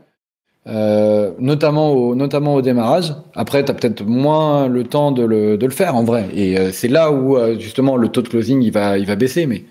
[0.66, 3.13] notamment au notamment au démarrage.
[3.36, 6.26] Après, tu as peut-être moins le temps de le, de le faire en vrai.
[6.34, 9.46] Et c'est là où justement le taux de closing il va il va baisser.
[9.46, 9.63] Mais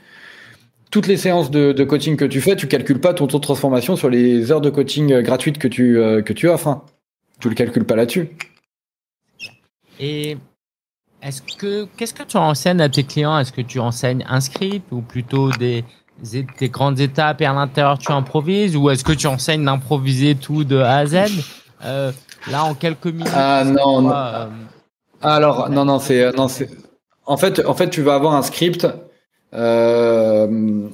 [0.91, 3.97] toutes les séances de, coaching que tu fais, tu calcules pas ton taux de transformation
[3.97, 6.69] sur les heures de coaching euh, gratuites que tu, euh, que tu offres.
[6.69, 6.85] Hein.
[7.41, 8.31] Tu le calcules pas là-dessus.
[10.01, 10.37] Et
[11.27, 13.39] est-ce que qu'est-ce que tu enseignes à tes clients?
[13.39, 15.85] Est-ce que tu enseignes un script ou plutôt des,
[16.23, 18.77] des grandes étapes et à l'intérieur tu improvises?
[18.77, 21.17] Ou est-ce que tu enseignes d'improviser tout de A à Z?
[21.85, 22.13] Euh,
[22.51, 23.33] Là en quelques minutes.
[23.35, 24.09] Ah non.
[25.21, 26.71] Alors non non c'est non c'est
[27.25, 28.87] en fait en fait tu vas avoir un script
[29.55, 30.89] euh,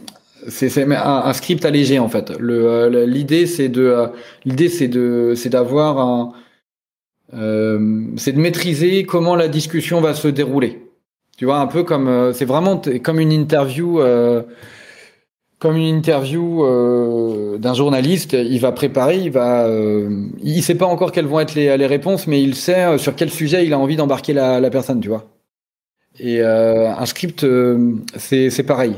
[0.49, 2.31] c'est un, un, script allégé en fait.
[2.31, 4.07] Euh, l'idée c'est de euh,
[4.45, 6.33] l'idée c'est de c'est d'avoir un
[7.35, 10.83] euh, c'est de maîtriser comment la discussion va se dérouler.
[11.37, 14.01] Tu vois un peu comme c'est vraiment comme une interview
[15.59, 16.65] comme une interview
[17.59, 19.69] d'un journaliste, il va préparer, il va,
[20.43, 23.31] il sait pas encore quelles vont être les, les réponses, mais il sait sur quel
[23.31, 25.25] sujet il a envie d'embarquer la, la personne, tu vois.
[26.19, 28.95] Et euh, un script, euh, c'est pareil.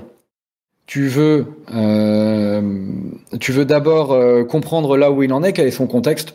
[0.86, 2.60] Tu veux, euh,
[3.40, 6.34] tu veux d'abord euh, comprendre là où il en est, quel est son contexte.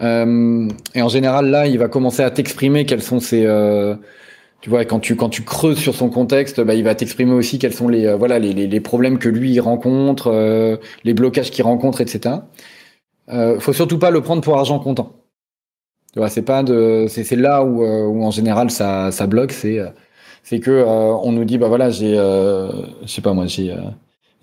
[0.00, 3.42] Et en général, là, il va commencer à t'exprimer quels sont ses,
[4.60, 7.58] Tu vois, quand tu quand tu creuses sur son contexte, bah, il va t'exprimer aussi
[7.58, 12.00] quels sont les voilà les, les, problèmes que lui il rencontre, les blocages qu'il rencontre,
[12.00, 12.36] etc.
[13.30, 15.12] Euh, faut surtout pas le prendre pour argent comptant.
[16.12, 19.80] Tu vois, c'est pas de, c'est là où, où en général ça ça bloque, c'est
[20.42, 22.70] c'est que euh, on nous dit bah voilà j'ai euh,
[23.02, 23.80] je sais pas moi j'ai euh,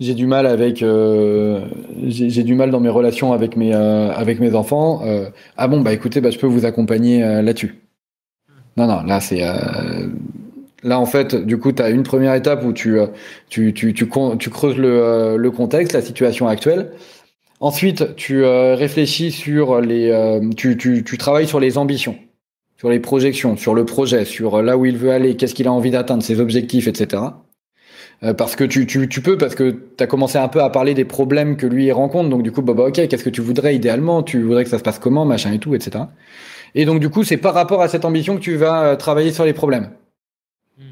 [0.00, 5.02] j'ai du mal avec j'ai du mal dans mes relations avec mes avec mes enfants.
[5.56, 7.76] Ah bon bah écoutez bah je peux vous accompagner là-dessus.
[8.76, 9.42] Non non là c'est
[10.82, 12.98] là en fait du coup tu as une première étape où tu
[13.48, 14.08] tu tu tu,
[14.38, 16.92] tu creuses le, le contexte la situation actuelle.
[17.60, 22.16] Ensuite tu réfléchis sur les tu, tu tu travailles sur les ambitions
[22.78, 25.72] sur les projections, sur le projet, sur là où il veut aller, qu'est-ce qu'il a
[25.72, 27.22] envie d'atteindre, ses objectifs, etc.
[28.24, 30.70] Euh, parce que tu, tu, tu peux, parce que tu as commencé un peu à
[30.70, 33.40] parler des problèmes que lui rencontre, donc du coup, bah, bah ok, qu'est-ce que tu
[33.40, 34.22] voudrais idéalement?
[34.22, 36.04] Tu voudrais que ça se passe comment, machin et tout, etc.
[36.74, 39.32] Et donc du coup, c'est par rapport à cette ambition que tu vas euh, travailler
[39.32, 39.90] sur les problèmes.
[40.78, 40.82] Hmm.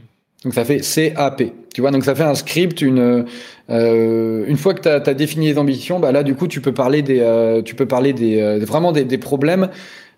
[0.44, 1.42] Donc ça fait CAP.
[1.74, 3.26] Tu vois, donc ça fait un script, une
[3.68, 6.72] euh, une fois que tu as, défini les ambitions, bah là du coup tu peux
[6.72, 9.68] parler des euh, tu peux parler des euh, vraiment des, des problèmes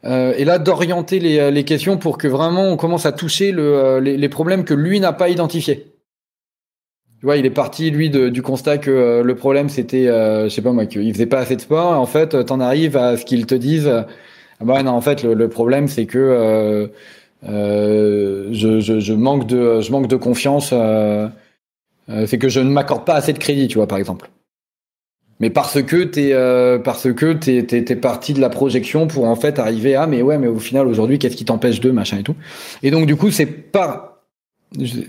[0.05, 3.63] euh, et là d'orienter les, les, questions pour que vraiment on commence à toucher le,
[3.63, 5.87] euh, les, les, problèmes que lui n'a pas identifiés.
[7.21, 10.63] Tu vois, il est parti lui de, du constat que le problème c'était, je sais
[10.63, 11.93] pas moi, qu'il faisait pas assez de sport.
[11.93, 13.89] en fait, t'en arrives à ce qu'ils te disent.
[14.61, 16.91] Ah bah non, en fait, le, le problème c'est que
[17.43, 20.73] je, je, je, manque de, je manque de confiance.
[22.27, 24.31] c'est que je ne m'accorde pas assez de crédit, tu vois, par exemple
[25.41, 29.37] mais parce que t'es euh, parce que t'es t'es parti de la projection pour en
[29.37, 32.23] fait arriver à mais ouais mais au final aujourd'hui qu'est-ce qui t'empêche de machin et
[32.23, 32.35] tout
[32.83, 34.08] et donc du coup c'est pas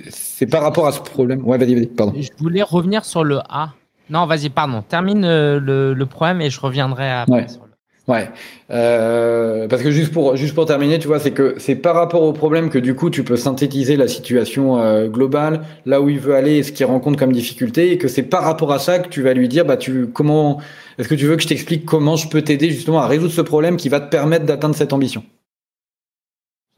[0.10, 1.46] c'est par rapport à ce problème.
[1.46, 2.14] Ouais vas-y vas-y pardon.
[2.20, 3.74] Je voulais revenir sur le A.
[4.10, 4.82] Non vas-y pardon.
[4.82, 7.70] Termine euh, le, le problème et je reviendrai après sur
[8.10, 8.28] Ouais,
[8.72, 12.24] euh, parce que juste pour juste pour terminer, tu vois, c'est que c'est par rapport
[12.24, 16.20] au problème que du coup tu peux synthétiser la situation euh, globale, là où il
[16.20, 18.98] veut aller et ce qu'il rencontre comme difficulté, et que c'est par rapport à ça
[18.98, 20.60] que tu vas lui dire, bah tu comment
[20.98, 23.42] est-ce que tu veux que je t'explique comment je peux t'aider justement à résoudre ce
[23.42, 25.24] problème qui va te permettre d'atteindre cette ambition?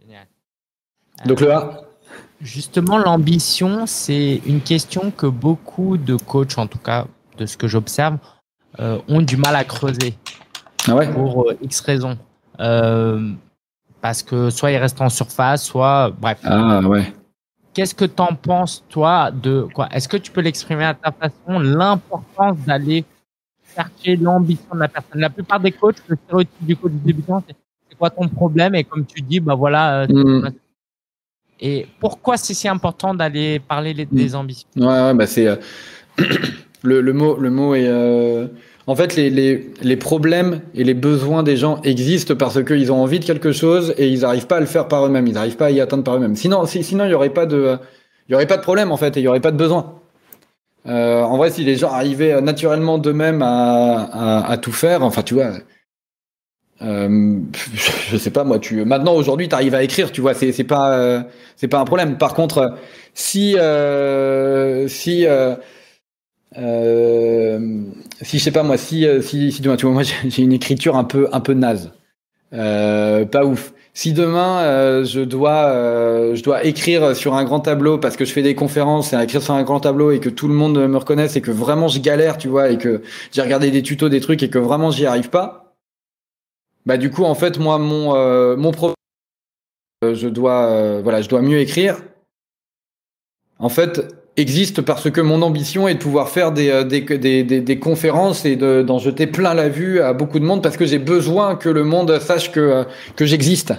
[0.01, 0.27] Génial.
[1.25, 1.81] Donc le A.
[2.41, 7.05] Justement, l'ambition, c'est une question que beaucoup de coachs, en tout cas
[7.37, 8.17] de ce que j'observe,
[8.79, 10.15] euh, ont du mal à creuser.
[10.87, 11.11] Ah ouais?
[11.11, 12.17] pour euh, X raisons.
[12.59, 13.31] Euh,
[14.01, 16.39] parce que soit il reste en surface, soit bref.
[16.43, 17.13] Ah ouais.
[17.73, 19.87] Qu'est-ce que tu en penses, toi, de quoi?
[19.91, 23.05] Est-ce que tu peux l'exprimer à ta façon, l'importance d'aller
[23.75, 27.97] chercher l'ambition de la personne La plupart des coachs, le stéréotype du coach débutant, c'est
[27.97, 28.73] quoi ton problème?
[28.73, 30.07] Et comme tu dis, bah voilà.
[31.61, 34.35] Et pourquoi c'est si important d'aller parler des mm.
[34.35, 35.47] ambitions Ouais, ouais bah c'est
[36.81, 37.87] le, le, mot, le mot est
[38.87, 43.01] en fait, les, les, les, problèmes et les besoins des gens existent parce qu'ils ont
[43.01, 45.27] envie de quelque chose et ils n'arrivent pas à le faire par eux-mêmes.
[45.27, 46.35] Ils n'arrivent pas à y atteindre par eux-mêmes.
[46.35, 47.77] Sinon, sinon, il n'y aurait pas de,
[48.27, 49.95] il y aurait pas de problème en fait et il n'y aurait pas de besoin.
[50.87, 55.21] Euh, en vrai, si les gens arrivaient naturellement d'eux-mêmes à, à, à, tout faire, enfin,
[55.21, 55.51] tu vois,
[56.81, 57.39] euh,
[58.09, 60.93] je sais pas moi, tu maintenant aujourd'hui, tu arrives à écrire, tu vois, c'est pas
[60.93, 61.21] euh,
[61.55, 62.17] c'est pas un problème.
[62.17, 62.75] Par contre,
[63.13, 65.55] si euh, si euh,
[66.57, 67.83] euh,
[68.21, 70.53] si je sais pas moi, si euh, si, si demain, tu vois, moi j'ai une
[70.53, 71.91] écriture un peu un peu naze,
[72.51, 73.73] pas ouf.
[73.93, 78.41] Si demain je dois je dois écrire sur un grand tableau parce que je fais
[78.41, 81.35] des conférences et écrire sur un grand tableau et que tout le monde me reconnaisse
[81.35, 83.01] et que vraiment je galère, tu vois, et que
[83.33, 85.60] j'ai regardé des tutos, des trucs et que vraiment j'y arrive pas,
[86.85, 88.95] bah du coup en fait moi mon mon problème,
[90.03, 92.01] je dois voilà je dois mieux écrire.
[93.59, 94.01] En fait,
[94.37, 98.45] existe parce que mon ambition est de pouvoir faire des, euh, des, des, des, conférences
[98.45, 101.69] et d'en jeter plein la vue à beaucoup de monde parce que j'ai besoin que
[101.69, 102.83] le monde sache que, euh,
[103.15, 103.73] que j'existe.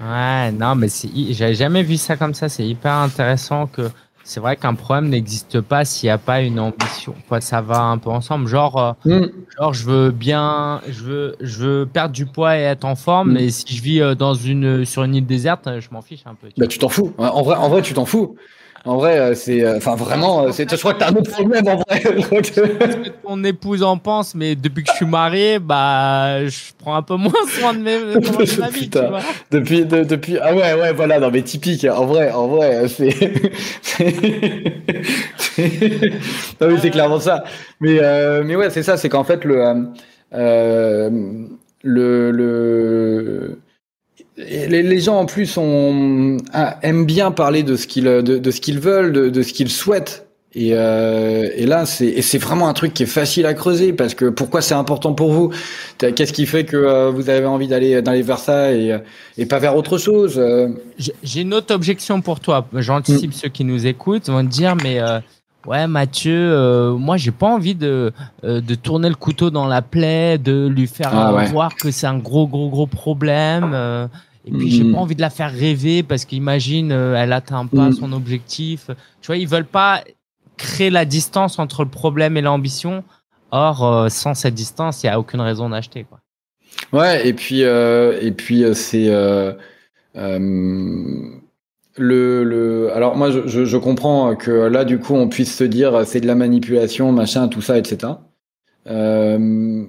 [0.00, 0.88] Ouais, non, mais
[1.30, 2.48] j'avais jamais vu ça comme ça.
[2.48, 3.82] C'est hyper intéressant que
[4.26, 7.14] c'est vrai qu'un problème n'existe pas s'il n'y a pas une ambition.
[7.28, 8.48] Quoi, ça va un peu ensemble.
[8.48, 9.30] Genre, euh, mm.
[9.56, 13.30] genre, je veux bien, je veux, je veux perdre du poids et être en forme,
[13.30, 13.34] mm.
[13.34, 16.48] mais si je vis dans une, sur une île déserte, je m'en fiche un peu.
[16.48, 17.14] Tu bah, tu t'en fous.
[17.18, 18.36] En vrai, en vrai, tu t'en fous.
[18.86, 21.32] En vrai, euh, c'est, euh, enfin vraiment, euh, c'est, je crois que t'as un autre
[21.32, 22.02] problème en vrai.
[22.44, 26.94] ce que ton épouse en pense, mais depuis que je suis marié, bah, je prends
[26.94, 29.18] un peu moins soin de mes, de ma vie, tu vois.
[29.50, 31.84] Depuis, depuis, ah ouais, ouais, voilà, non mais typique.
[31.84, 33.12] En vrai, en vrai, c'est,
[36.60, 37.42] non mais c'est clairement ça.
[37.80, 37.98] Mais,
[38.44, 39.88] mais ouais, c'est ça, c'est qu'en fait le,
[41.82, 43.58] le, le
[44.36, 48.80] les, gens en plus ont, ah, aiment bien parler de ce qu'ils de, ce qu'ils
[48.80, 53.02] veulent, de, ce qu'ils souhaitent, Et, euh, et là, c'est c'est vraiment un truc qui
[53.02, 55.52] est facile à creuser parce que pourquoi c'est important pour vous?
[55.98, 58.98] Qu'est-ce qui fait que euh, vous avez envie d'aller d'aller vers ça et,
[59.38, 60.68] et pas vers autre chose euh?
[61.22, 62.66] J'ai une autre objection pour toi.
[62.74, 63.34] J'anticipe mm.
[63.34, 65.20] ceux qui nous écoutent vont te dire mais euh,
[65.66, 70.66] ouais Mathieu, moi j'ai pas envie de de tourner le couteau dans la plaie, de
[70.66, 74.08] lui faire ah voir que c'est un gros gros gros problème.
[74.48, 74.92] Et puis, j'ai mm.
[74.92, 77.94] pas envie de la faire rêver parce qu'imagine, elle atteint pas mm.
[77.94, 78.90] son objectif.
[79.20, 80.02] Tu vois, ils veulent pas
[80.56, 83.04] créer la distance entre le problème et l'ambition.
[83.50, 86.04] Or, euh, sans cette distance, il n'y a aucune raison d'acheter.
[86.04, 86.20] Quoi.
[86.92, 89.08] Ouais, et puis, euh, et puis euh, c'est.
[91.96, 96.06] Le, le, alors moi je, je, comprends que là du coup on puisse se dire
[96.06, 98.12] c'est de la manipulation machin tout ça etc
[98.84, 99.88] le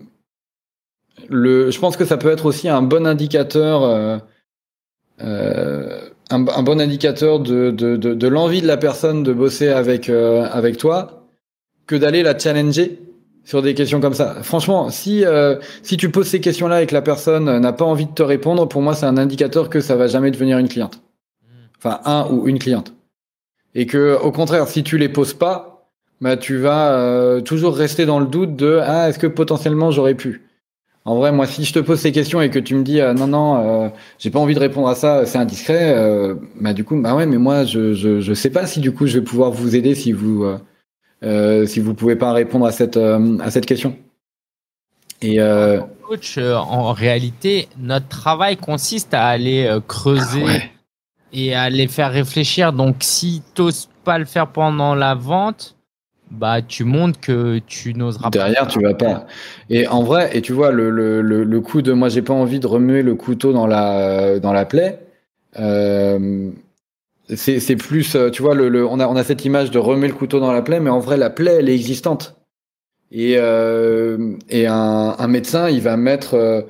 [1.30, 4.20] je pense que ça peut être aussi un bon indicateur
[5.22, 10.10] euh, un, bon indicateur de, de, de, de l'envie de la personne de bosser avec,
[10.10, 11.28] euh, avec toi
[11.88, 13.00] que d'aller la challenger
[13.46, 14.36] sur des questions comme ça.
[14.44, 18.06] Franchement, si, euh, si tu poses ces questions-là et que la personne n'a pas envie
[18.06, 21.02] de te répondre, pour moi, c'est un indicateur que ça va jamais devenir une cliente.
[21.80, 22.94] Enfin, un ou une cliente.
[23.76, 25.90] Et que, au contraire, si tu les poses pas,
[26.22, 30.16] bah, tu vas euh, toujours rester dans le doute de ah, est-ce que potentiellement j'aurais
[30.16, 30.48] pu?
[31.06, 33.14] En vrai, moi, si je te pose ces questions et que tu me dis euh,
[33.14, 36.84] non, non, euh, j'ai pas envie de répondre à ça, c'est indiscret, euh, bah du
[36.84, 39.24] coup, bah ouais, mais moi, je, je, je sais pas si du coup je vais
[39.24, 40.44] pouvoir vous aider si vous
[41.24, 43.96] euh, si vous pouvez pas répondre à cette à cette question.
[45.22, 45.40] Et
[46.06, 50.77] coach, en réalité, notre travail consiste à aller creuser ah
[51.34, 52.74] et à les faire réfléchir.
[52.74, 55.78] Donc, si t'oses pas le faire pendant la vente,
[56.32, 58.30] bah tu montres que tu n'oseras pas.
[58.30, 59.28] Derrière, tu vas pas.
[59.70, 62.60] Et en vrai, et tu vois le le le, coup de moi j'ai pas envie
[62.60, 65.00] de remuer le couteau dans la dans la plaie.
[65.60, 66.52] Euh,
[67.36, 70.14] c'est plus euh, tu vois le, on a on a cette image de remuer le
[70.14, 72.36] couteau dans la plaie, mais en vrai la plaie elle est existante.
[73.12, 76.62] Et euh, et un, un médecin il va mettre euh,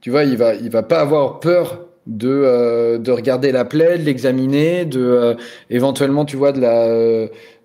[0.00, 3.98] tu vois il va il va pas avoir peur de, euh, de regarder la plaie,
[3.98, 5.34] de l'examiner, de euh,
[5.68, 6.88] éventuellement, tu vois, de la,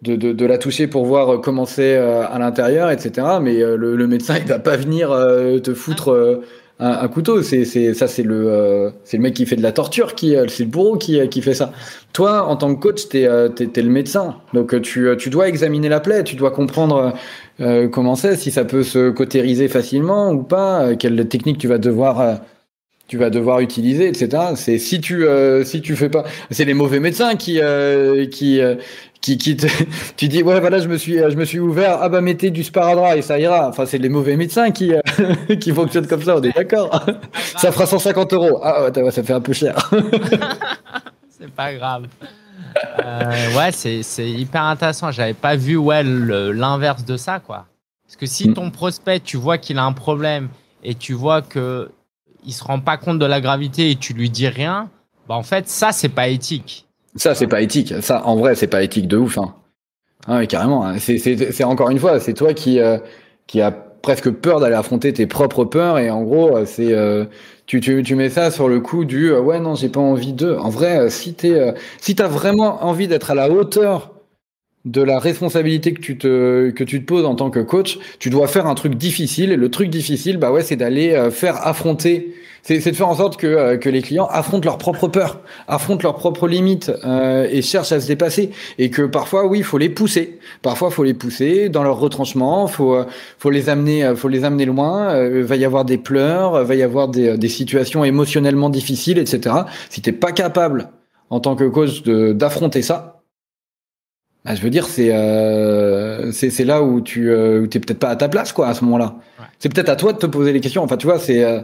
[0.01, 3.27] de, de, de, la toucher pour voir comment c'est euh, à l'intérieur, etc.
[3.41, 5.09] Mais le, le, médecin, il va pas venir
[5.63, 6.43] te foutre
[6.79, 7.41] un, un, couteau.
[7.41, 10.63] C'est, c'est, ça, c'est le, c'est le mec qui fait de la torture, qui, c'est
[10.63, 11.71] le bourreau qui, qui fait ça.
[12.11, 14.35] Toi, en tant que coach, t'es, t'es, t'es le médecin.
[14.53, 17.13] Donc, tu, tu dois examiner la plaie, tu dois comprendre
[17.91, 22.41] comment c'est, si ça peut se cautériser facilement ou pas, quelle technique tu vas devoir
[23.07, 24.43] tu vas devoir utiliser, etc.
[24.55, 28.59] C'est si tu euh, si tu fais pas, c'est les mauvais médecins qui euh, qui
[28.59, 28.75] euh,
[29.21, 29.67] qui qui te,
[30.17, 32.63] tu dis ouais voilà je me suis je me suis ouvert ah bah mettez du
[32.63, 33.69] sparadrap et ça ira.
[33.69, 34.91] Enfin c'est les mauvais médecins qui
[35.59, 36.35] qui fonctionnent comme ça.
[36.37, 37.05] On est d'accord.
[37.57, 38.59] ça fera 150 euros.
[38.63, 39.75] Ah ouais, ça fait un peu cher.
[41.29, 42.07] c'est pas grave.
[43.55, 45.11] ouais c'est c'est hyper intéressant.
[45.11, 47.67] J'avais pas vu ouais l'inverse de ça quoi.
[48.07, 48.53] Parce que si mm.
[48.55, 50.49] ton prospect tu vois qu'il a un problème
[50.83, 51.89] et tu vois que
[52.45, 54.89] il se rend pas compte de la gravité et tu lui dis rien,
[55.27, 56.87] bah en fait ça c'est pas éthique.
[57.15, 57.93] Ça c'est pas éthique.
[58.01, 59.37] Ça en vrai c'est pas éthique de ouf.
[59.37, 59.55] Hein.
[60.27, 60.85] Ah, carrément.
[60.85, 60.97] Hein.
[60.99, 62.97] C'est encore une fois c'est toi qui euh,
[63.47, 67.25] qui a presque peur d'aller affronter tes propres peurs et en gros euh, c'est euh,
[67.65, 70.53] tu, tu, tu mets ça sur le coup du ouais non j'ai pas envie de.
[70.55, 74.14] En vrai si t'es si t'as vraiment envie d'être à la hauteur
[74.85, 78.29] de la responsabilité que tu te que tu te poses en tant que coach, tu
[78.29, 79.51] dois faire un truc difficile.
[79.51, 83.15] Et le truc difficile, bah ouais, c'est d'aller euh, faire affronter, c'est de faire en
[83.15, 87.47] sorte que euh, que les clients affrontent leurs propres peurs, affrontent leurs propres limites euh,
[87.51, 88.51] et cherchent à se dépasser.
[88.77, 90.39] Et que parfois, oui, il faut les pousser.
[90.61, 92.67] Parfois, faut les pousser dans leur retranchement.
[92.67, 92.95] Faut
[93.39, 95.15] faut les amener, faut les amener loin.
[95.41, 99.55] va y avoir des pleurs, va y avoir des des situations émotionnellement difficiles, etc.
[99.89, 100.89] Si t'es pas capable
[101.31, 103.14] en tant que coach d'affronter ça,
[104.45, 108.15] bah, je veux dire, c'est euh, c'est là où tu euh, t'es peut-être pas à
[108.15, 109.15] ta place quoi à ce moment-là.
[109.57, 110.83] C'est peut-être à toi de te poser les questions.
[110.83, 111.61] Enfin, tu vois, c'est euh,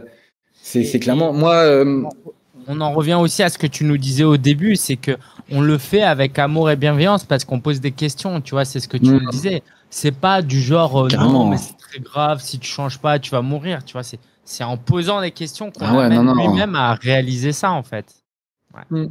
[0.62, 1.54] c'est clairement moi.
[1.54, 2.02] Euh,
[2.66, 5.12] on en revient aussi à ce que tu nous disais au début, c'est que
[5.50, 8.40] on le fait avec amour et bienveillance parce qu'on pose des questions.
[8.40, 9.30] Tu vois, c'est ce que tu nous mm.
[9.30, 9.62] disais.
[9.88, 12.40] C'est pas du genre non, mais c'est très grave.
[12.40, 13.84] Si tu changes pas, tu vas mourir.
[13.84, 17.70] Tu vois, c'est c'est en posant des questions qu'on ah amène lui-même à réaliser ça
[17.70, 18.06] en fait.
[18.90, 19.06] Mm.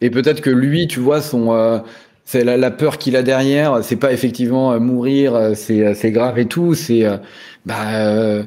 [0.00, 1.82] Et peut-être que lui, tu vois, son
[2.26, 3.78] c'est la, la, peur qu'il a derrière.
[3.82, 6.74] C'est pas effectivement euh, mourir, euh, c'est euh, c'est grave et tout.
[6.74, 7.04] C'est
[7.64, 8.44] bah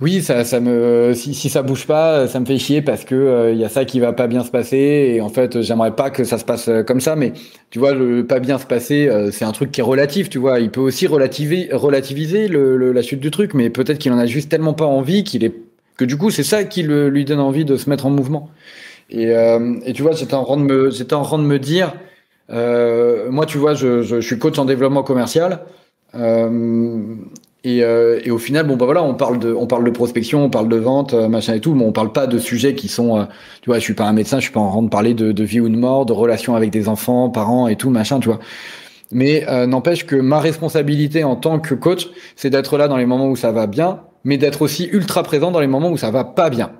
[0.00, 3.52] oui, ça, ça me, si, si ça bouge pas, ça me fait chier parce que
[3.52, 6.10] il y a ça qui va pas bien se passer et en fait, j'aimerais pas
[6.10, 7.14] que ça se passe comme ça.
[7.14, 7.32] Mais
[7.70, 10.28] tu vois, le pas bien se passer, c'est un truc qui est relatif.
[10.28, 14.12] Tu vois, il peut aussi relativiser, relativiser le, la chute du truc, mais peut-être qu'il
[14.12, 15.54] en a juste tellement pas envie qu'il est
[15.96, 18.50] que du coup, c'est ça qui le, lui donne envie de se mettre en mouvement.
[19.10, 19.28] Et,
[19.84, 21.94] et tu vois, j'étais en train de me, j'étais en train de me dire,
[22.48, 25.60] moi, tu vois, je, je, suis coach en développement commercial.
[27.64, 30.44] Et, euh, et, au final, bon bah voilà, on parle de, on parle de prospection,
[30.44, 32.88] on parle de vente, euh, machin et tout, mais on parle pas de sujets qui
[32.88, 33.24] sont, euh,
[33.60, 35.30] tu vois, je suis pas un médecin, je suis pas en train de parler de,
[35.30, 38.28] de vie ou de mort, de relations avec des enfants, parents et tout, machin, tu
[38.28, 38.40] vois.
[39.12, 43.28] Mais n'empêche que ma responsabilité en tant que coach, c'est d'être là dans les moments
[43.28, 46.24] où ça va bien, mais d'être aussi ultra présent dans les moments où ça va
[46.24, 46.70] pas bien.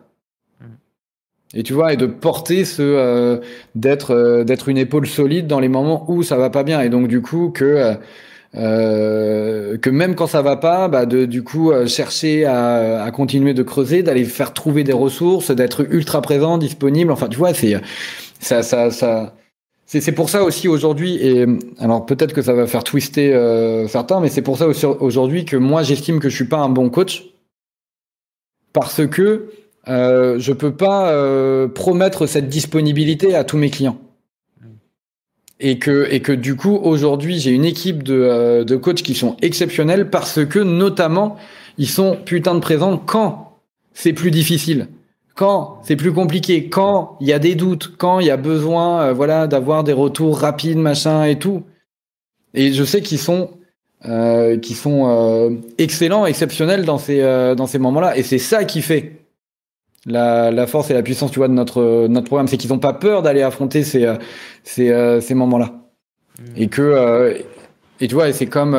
[1.55, 3.41] Et tu vois, et de porter ce,
[3.75, 6.81] d'être, d'être une épaule solide dans les moments où ça va pas bien.
[6.81, 7.97] Et donc du coup que
[8.55, 13.11] euh, que même quand ça va pas, bah de du coup euh, chercher à, à,
[13.11, 17.13] continuer de creuser, d'aller faire trouver des ressources, d'être ultra présent, disponible.
[17.13, 17.81] Enfin, tu vois, c'est
[18.41, 19.35] ça, ça, ça.
[19.87, 21.45] C'est pour ça aussi aujourd'hui, et
[21.79, 25.45] alors peut-être que ça va faire twister euh, certains, mais c'est pour ça aussi aujourd'hui
[25.45, 27.25] que moi j'estime que je suis pas un bon coach
[28.73, 29.51] parce que
[29.89, 33.99] euh, je peux pas euh, promettre cette disponibilité à tous mes clients.
[35.59, 39.15] Et que et que du coup aujourd'hui j'ai une équipe de, euh, de coachs qui
[39.15, 41.37] sont exceptionnels parce que notamment
[41.79, 43.61] ils sont putain de présents quand
[43.95, 44.89] c'est plus difficile,
[45.37, 49.03] quand c'est plus compliqué, quand il y a des doutes, quand il y a besoin
[49.03, 51.63] euh, voilà d'avoir des retours rapides machin et tout.
[52.55, 53.51] Et je sais qu'ils sont
[54.05, 57.21] euh, qui sont euh, excellents, exceptionnels dans ces
[57.57, 58.17] dans ces moments-là.
[58.17, 59.22] Et c'est ça qui fait
[60.07, 62.79] la, la, force et la puissance, tu vois, de notre notre programme, c'est qu'ils n'ont
[62.79, 64.17] pas peur d'aller affronter ces euh,
[64.65, 65.73] ces, euh, ces moments-là.
[66.39, 66.45] Mmh.
[66.57, 67.35] Et que euh,
[68.01, 68.77] et tu vois, c'est comme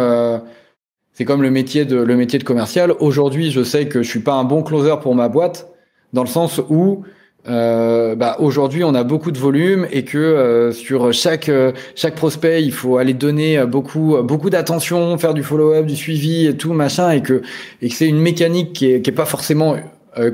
[1.13, 2.91] c'est comme le métier de le métier de commercial.
[2.99, 5.69] Aujourd'hui, je sais que je suis pas un bon closer pour ma boîte,
[6.11, 7.03] dans le sens où
[7.47, 11.51] euh, bah, aujourd'hui on a beaucoup de volume et que euh, sur chaque
[11.93, 16.55] chaque prospect il faut aller donner beaucoup beaucoup d'attention faire du follow-up du suivi et
[16.55, 17.41] tout machin et que
[17.81, 19.75] et que c'est une mécanique qui est qui est pas forcément
[20.17, 20.31] euh,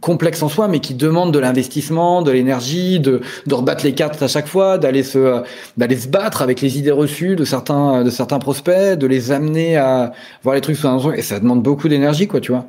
[0.00, 4.22] complexe en soi, mais qui demande de l'investissement, de l'énergie, de, de rebattre les cartes
[4.22, 5.42] à chaque fois, d'aller se,
[5.76, 9.76] d'aller se battre avec les idées reçues de certains, de certains prospects, de les amener
[9.76, 10.12] à
[10.42, 12.66] voir les trucs sous un et ça demande beaucoup d'énergie, quoi, tu vois.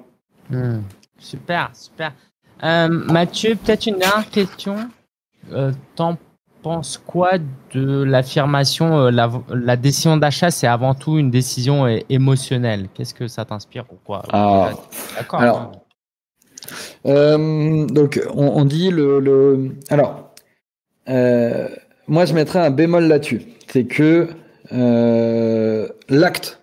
[0.50, 0.82] Hmm.
[1.20, 2.14] Super, super.
[2.64, 4.90] Euh, Mathieu, peut-être une dernière question.
[5.52, 6.18] Euh, T'en
[6.62, 7.34] penses quoi
[7.74, 12.88] de l'affirmation euh, la, la, décision d'achat, c'est avant tout une décision émotionnelle?
[12.94, 14.24] Qu'est-ce que ça t'inspire ou quoi?
[14.32, 14.72] Ah.
[15.18, 15.42] D'accord.
[15.42, 15.72] Alors,
[17.06, 19.20] euh, donc, on, dit le.
[19.20, 19.72] le...
[19.90, 20.32] Alors,
[21.10, 21.68] euh,
[22.08, 23.42] moi, je mettrais un bémol là-dessus.
[23.68, 24.28] C'est que
[24.74, 26.62] euh, l'acte,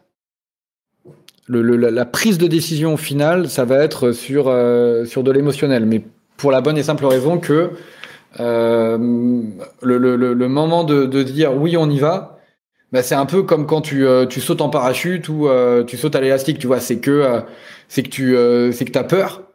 [1.46, 4.54] le, la, prise de décision finale, ça va être sur,
[5.06, 5.86] sur de l'émotionnel.
[5.86, 6.02] Mais
[6.36, 7.70] pour la bonne et simple raison que
[8.38, 12.38] le, moment de, de, dire oui, on y va,
[12.92, 15.48] bah, c'est un peu comme quand tu, tu sautes en parachute ou
[15.86, 16.80] tu sautes à l'élastique, tu vois.
[16.80, 17.40] C'est que,
[17.88, 18.36] c'est que tu
[18.72, 19.47] c'est que as peur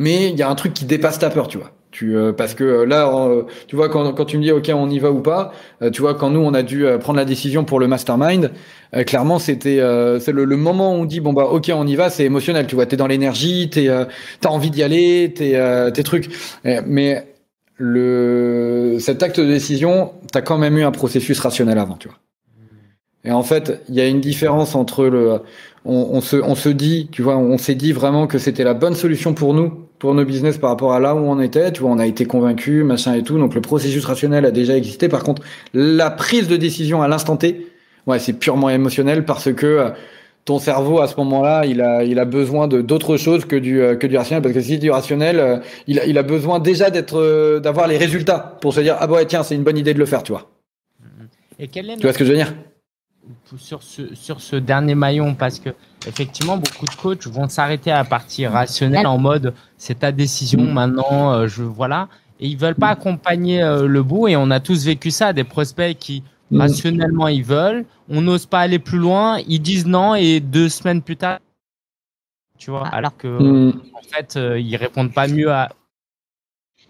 [0.00, 1.72] mais il y a un truc qui dépasse ta peur, tu vois.
[1.90, 4.70] Tu, euh, parce que euh, là, euh, tu vois, quand, quand tu me dis OK,
[4.72, 5.52] on y va ou pas,
[5.92, 8.50] tu vois, quand nous on a dû prendre la décision pour le mastermind,
[9.06, 9.80] clairement c'était
[10.20, 12.66] c'est le, le, moment où on dit bon bah OK, on y va, c'est émotionnel,
[12.66, 13.88] tu vois, t'es dans l'énergie, t'es
[14.40, 15.58] t'as envie d'y aller, t'es
[15.92, 16.30] tes trucs,
[16.86, 17.26] mais
[17.76, 22.18] le cet acte de décision, t'as quand même eu un processus rationnel avant, tu vois.
[23.24, 25.40] Et en fait, il y a une différence entre le
[25.84, 28.74] on, on, se, on se dit, tu vois, on s'est dit vraiment que c'était la
[28.74, 31.72] bonne solution pour nous, pour nos business par rapport à là où on était.
[31.72, 33.38] Tu vois, on a été convaincu, machin et tout.
[33.38, 35.08] Donc le processus rationnel a déjà existé.
[35.08, 35.42] Par contre,
[35.72, 37.66] la prise de décision à l'instant T,
[38.06, 39.90] ouais, c'est purement émotionnel parce que euh,
[40.44, 43.80] ton cerveau à ce moment-là, il a, il a besoin de d'autres choses que du
[43.80, 44.42] euh, que du rationnel.
[44.42, 45.56] Parce que si du rationnel, euh,
[45.86, 49.24] il, a, il a besoin déjà d'être, d'avoir les résultats pour se dire ah ouais
[49.24, 50.50] tiens c'est une bonne idée de le faire, tu vois.
[51.58, 52.54] Et quel est tu vois ce que je veux dire?
[53.56, 55.70] Sur ce, sur ce dernier maillon parce que
[56.06, 60.62] effectivement beaucoup de coachs vont s'arrêter à la partie rationnelle en mode c'est ta décision
[60.62, 60.72] mm.
[60.72, 62.08] maintenant euh, je voilà.
[62.42, 65.44] Et ils veulent pas accompagner euh, le bout et on a tous vécu ça des
[65.44, 66.60] prospects qui mm.
[66.60, 67.84] rationnellement ils veulent.
[68.08, 69.38] On n'ose pas aller plus loin.
[69.46, 71.38] Ils disent non et deux semaines plus tard
[72.58, 73.82] tu vois alors que mm.
[73.94, 75.70] en fait euh, ils répondent pas mieux à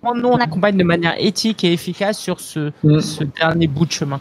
[0.02, 4.20] nous on accompagne de manière éthique et efficace sur ce, ce dernier bout de chemin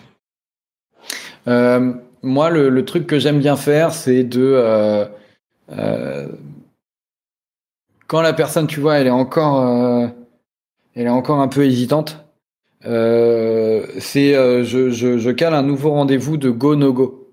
[1.50, 5.06] euh, moi, le, truc que j'aime bien faire, c'est de euh,
[5.72, 6.28] euh,
[8.08, 10.12] quand la personne, tu vois, elle est encore,
[10.96, 12.26] elle est encore un peu hésitante.
[12.82, 17.28] C'est je, cale un nouveau rendez-vous de go no go.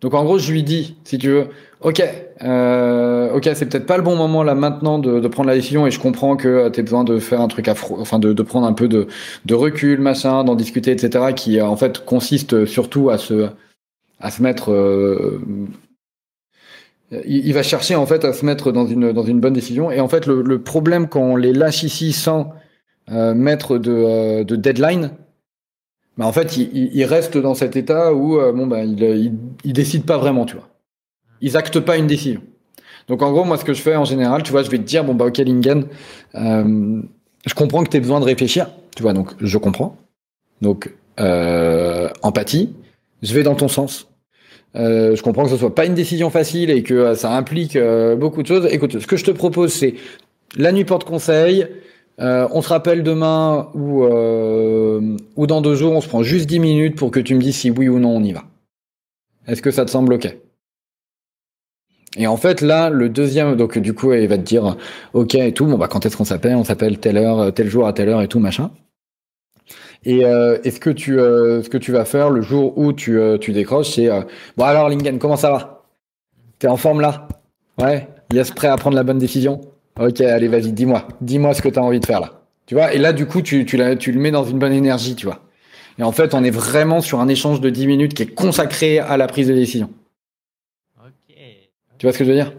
[0.00, 1.48] Donc en gros, je lui dis, si tu veux,
[1.80, 2.02] ok,
[2.42, 5.86] euh, ok, c'est peut-être pas le bon moment là maintenant de, de, prendre la décision
[5.86, 8.42] et je comprends que tu as besoin de faire un truc affreux, enfin de, de,
[8.42, 9.06] prendre un peu de,
[9.44, 11.32] de recul, machin, d'en discuter, etc.
[11.34, 13.48] Qui en fait consiste surtout à se
[14.20, 15.40] à se mettre euh,
[17.10, 19.90] il, il, va chercher en fait à se mettre dans une dans une bonne décision
[19.90, 22.52] et en fait le, le problème quand on les lâche ici sans
[23.10, 25.12] euh, mettre de, euh, de deadline
[26.16, 30.16] bah, en fait, il, reste dans cet état où bon, bah, il, il, décide pas
[30.16, 30.75] vraiment, tu vois.
[31.40, 32.40] Ils actent pas une décision.
[33.08, 34.82] Donc en gros, moi, ce que je fais en général, tu vois, je vais te
[34.82, 35.86] dire, bon, bah, ok, Lingen,
[36.34, 39.96] je comprends que tu aies besoin de réfléchir, tu vois, donc je comprends.
[40.60, 42.74] Donc, empathie,
[43.22, 44.08] je vais dans ton sens.
[44.76, 47.76] Euh, je comprends que ce soit pas une décision facile et que euh, ça implique
[47.76, 48.68] euh, beaucoup de choses.
[48.70, 49.94] Écoute, ce que je te propose, c'est
[50.56, 51.66] la nuit porte conseil.
[52.18, 56.96] on se rappelle demain ou, ou dans deux jours, on se prend juste 10 minutes
[56.96, 58.44] pour que tu me dises si oui ou non on y va.
[59.46, 60.36] Est-ce que ça te semble ok?
[62.16, 64.76] Et en fait, là, le deuxième, donc du coup, il va te dire
[65.12, 65.66] ok et tout.
[65.66, 66.56] Bon bah quand est-ce qu'on s'appelle?
[66.56, 68.70] On s'appelle telle heure, tel jour à telle heure et tout machin.
[70.04, 73.18] Et euh, ce que tu euh, ce que tu vas faire le jour où tu,
[73.18, 74.22] euh, tu décroches, c'est euh,
[74.56, 75.82] bon alors Lingen, comment ça va?
[76.58, 77.26] T'es en forme là?
[77.80, 78.08] Ouais?
[78.32, 79.60] Yes, prêt à prendre la bonne décision?
[79.98, 82.40] Ok, allez, vas-y, dis-moi, dis-moi ce que tu as envie de faire là.
[82.66, 82.94] Tu vois?
[82.94, 85.40] Et là, du coup, tu tu, tu le mets dans une bonne énergie, tu vois.
[85.98, 88.98] Et en fait, on est vraiment sur un échange de 10 minutes qui est consacré
[88.98, 89.90] à la prise de décision.
[91.98, 92.52] Tu vois ce que je veux dire?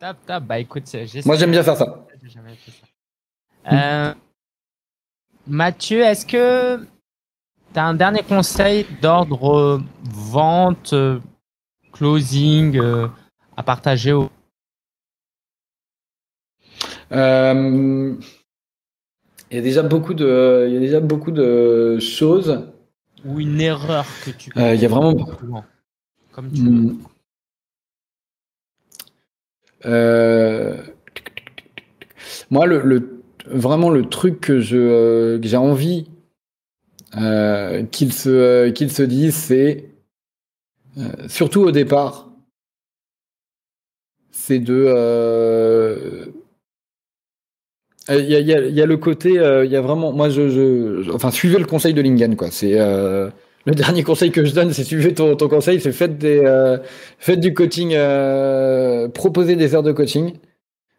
[0.00, 0.44] Top, top.
[0.44, 0.84] Bah écoute,
[1.24, 2.06] moi j'aime bien faire ça.
[3.72, 4.14] Euh,
[5.46, 6.84] Mathieu, est-ce que
[7.72, 10.94] tu as un dernier conseil d'ordre vente,
[11.92, 13.08] closing euh,
[13.56, 14.30] à partager au...
[17.12, 18.14] Euh,
[19.50, 22.66] il y a déjà beaucoup de, il y a déjà beaucoup de choses.
[23.24, 24.50] Ou une erreur que tu.
[24.56, 25.14] Euh, il y a vraiment.
[26.32, 26.62] Comme tu
[29.84, 30.94] hmm.
[32.50, 36.08] Moi, le, le, vraiment le truc que je euh, j'ai envie
[37.16, 39.90] euh, qu'il se euh, qu'il se dise, c'est
[41.28, 42.30] surtout au départ,
[44.30, 46.32] c'est de
[48.10, 50.50] il y, a, y, a, y, a, le côté, il y a vraiment, moi je,
[50.50, 52.50] je, enfin suivez le conseil de Lingen quoi.
[52.50, 52.78] C'est
[53.66, 56.42] le dernier conseil que je donne, c'est suivez ton, ton conseil, c'est faites des,
[57.18, 57.96] faites du coaching,
[59.12, 60.34] proposez des heures de coaching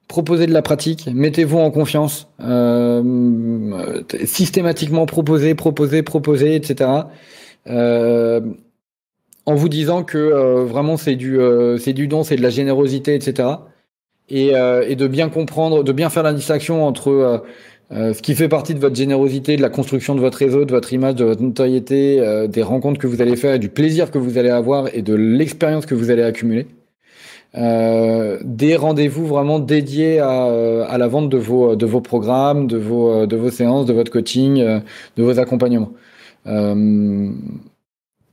[0.07, 6.89] proposez de la pratique, mettez-vous en confiance, euh, systématiquement proposez, proposez, proposez, etc.
[7.67, 8.41] Euh,
[9.45, 12.49] en vous disant que euh, vraiment c'est du euh, c'est du don, c'est de la
[12.49, 13.49] générosité, etc.
[14.27, 17.43] Et, euh, et, de bien comprendre, de bien faire la distinction entre
[17.91, 20.91] ce qui fait partie de votre générosité, de la construction de votre réseau, de votre
[20.91, 24.37] image, de votre notoriété, des rencontres que vous allez faire, et du plaisir que vous
[24.37, 26.67] allez avoir et de l'expérience que vous allez accumuler.
[27.57, 32.67] Euh, des rendez-vous vraiment dédiés à, euh, à, la vente de vos, de vos programmes,
[32.67, 35.93] de vos, euh, de vos séances, de votre coaching, de vos accompagnements.
[36.47, 37.31] Euh,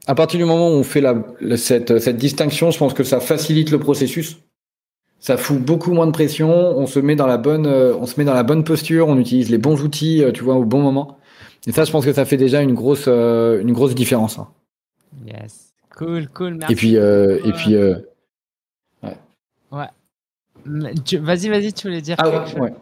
[0.09, 1.15] à partir du moment où on fait la,
[1.57, 4.39] cette, cette distinction, je pense que ça facilite le processus.
[5.23, 6.51] Ça fout beaucoup moins de pression.
[6.51, 9.07] On se met dans la bonne, on se met dans la bonne posture.
[9.09, 11.16] On utilise les bons outils, tu vois, au bon moment.
[11.66, 14.39] Et ça, je pense que ça fait déjà une grosse, une grosse différence.
[14.39, 14.49] Hein.
[15.25, 16.55] Yes, cool, cool.
[16.55, 16.73] Merci.
[16.73, 17.77] Et puis, et puis.
[19.70, 19.89] Ouais.
[20.64, 22.73] Vas-y, vas-y, tu voulais dire ah, quelque ouais,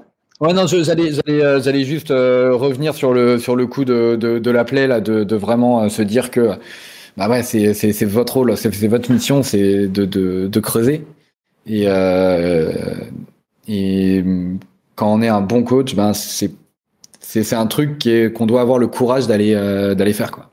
[0.40, 0.52] ouais.
[0.52, 4.38] non, j'allais, j'allais, euh, j'allais juste euh, revenir sur le sur le coup de de,
[4.38, 6.50] de la plaie là, de, de vraiment euh, se dire que
[7.16, 10.60] bah ouais, c'est c'est c'est votre rôle, c'est c'est votre mission, c'est de de de
[10.60, 11.04] creuser
[11.66, 11.86] et
[13.68, 14.24] et
[14.94, 16.52] quand on est un bon coach, ben c'est
[17.20, 19.54] c'est un truc qu'on doit avoir le courage d'aller
[19.96, 20.50] d'aller faire quoi.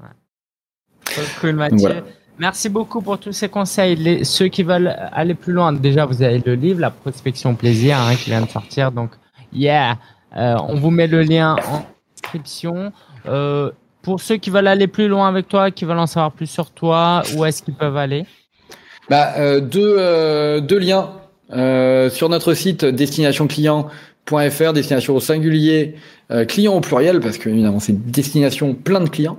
[0.00, 1.24] Ouais.
[1.40, 2.02] Cool, Mathieu.
[2.38, 3.96] Merci beaucoup pour tous ces conseils.
[3.96, 7.98] Les, ceux qui veulent aller plus loin, déjà, vous avez le livre, La prospection plaisir,
[7.98, 8.92] hein, qui vient de sortir.
[8.92, 9.10] Donc,
[9.52, 9.98] yeah,
[10.36, 11.84] euh, on vous met le lien en
[12.14, 12.92] description.
[13.26, 16.46] Euh, pour ceux qui veulent aller plus loin avec toi, qui veulent en savoir plus
[16.46, 18.24] sur toi, où est-ce qu'ils peuvent aller?
[19.10, 21.12] Bah, euh, deux, euh, deux liens.
[21.50, 23.88] Euh, sur notre site destination client
[24.50, 25.94] .fr, destination au singulier,
[26.30, 29.38] euh, client au pluriel, parce que évidemment c'est destination plein de clients.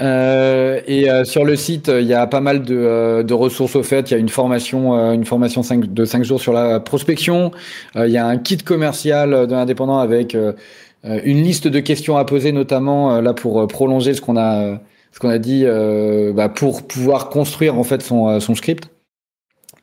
[0.00, 3.76] Euh, et euh, sur le site, il y a pas mal de, euh, de ressources
[3.76, 4.10] au fait.
[4.10, 7.52] Il y a une formation, une formation 5, de 5 jours sur la prospection.
[7.96, 10.36] il y a un kit commercial de l'indépendant avec
[11.04, 14.80] une liste de questions à poser, notamment là pour prolonger ce qu'on a,
[15.12, 15.64] ce qu'on a dit,
[16.34, 18.90] bah, pour pouvoir construire en fait son, son script.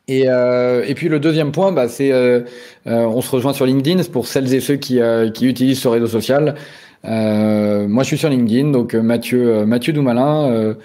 [0.07, 2.41] Et, euh, et puis le deuxième point, bah, c'est euh,
[2.87, 5.87] euh, on se rejoint sur LinkedIn pour celles et ceux qui, euh, qui utilisent ce
[5.87, 6.55] réseau social.
[7.05, 10.75] Euh, moi, je suis sur LinkedIn, donc Mathieu Mathieu Doumalin,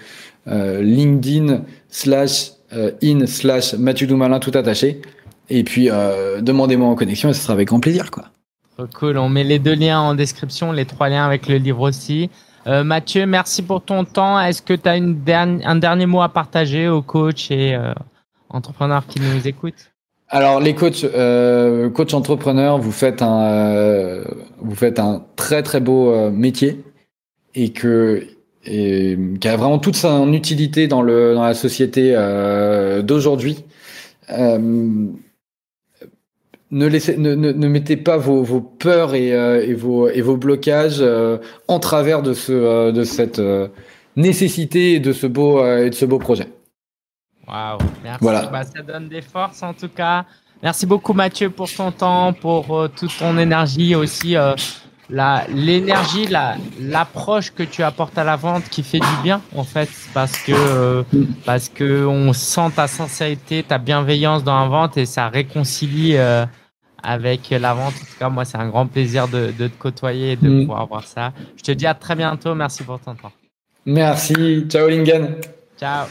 [0.47, 2.51] LinkedIn slash
[3.03, 5.01] in slash Mathieu Doumalin tout attaché.
[5.49, 5.89] Et puis
[6.41, 8.25] demandez-moi en connexion et ce sera avec grand plaisir, quoi.
[8.93, 9.17] cool.
[9.17, 12.29] On met les deux liens en description, les trois liens avec le livre aussi.
[12.67, 14.39] Euh, Mathieu, merci pour ton temps.
[14.39, 17.93] Est-ce que tu as une un dernier mot à partager aux coachs et euh,
[18.53, 19.91] entrepreneurs qui nous écoutent
[20.33, 24.23] alors les coachs, euh, coach entrepreneurs, vous faites un, euh,
[24.59, 26.81] vous faites un très très beau euh, métier
[27.53, 28.23] et que
[28.65, 33.65] et qui a vraiment toute son utilité dans, le, dans la société euh, d'aujourd'hui.
[34.29, 34.57] Euh,
[36.69, 40.37] ne, laissez, ne, ne, ne, mettez pas vos, vos peurs et, et, vos, et vos
[40.37, 41.03] blocages
[41.67, 43.41] en travers de, ce, de cette
[44.15, 46.47] nécessité et de ce beau, et de ce beau projet.
[47.47, 48.19] Waouh, merci.
[48.21, 48.45] Voilà.
[48.47, 50.25] Bah, ça donne des forces en tout cas.
[50.63, 54.35] Merci beaucoup Mathieu pour ton temps, pour toute ton énergie aussi
[55.49, 59.89] l'énergie, la, l'approche que tu apportes à la vente qui fait du bien en fait,
[60.13, 61.03] parce que euh,
[61.45, 66.45] parce que on sent ta sincérité, ta bienveillance dans la vente et ça réconcilie euh,
[67.03, 67.93] avec la vente.
[67.95, 70.59] En tout cas, moi, c'est un grand plaisir de, de te côtoyer et de mm.
[70.61, 71.33] pouvoir voir ça.
[71.57, 72.53] Je te dis à très bientôt.
[72.55, 73.31] Merci pour ton temps.
[73.85, 74.65] Merci.
[74.69, 75.37] Ciao Lingen.
[75.79, 76.05] Ciao.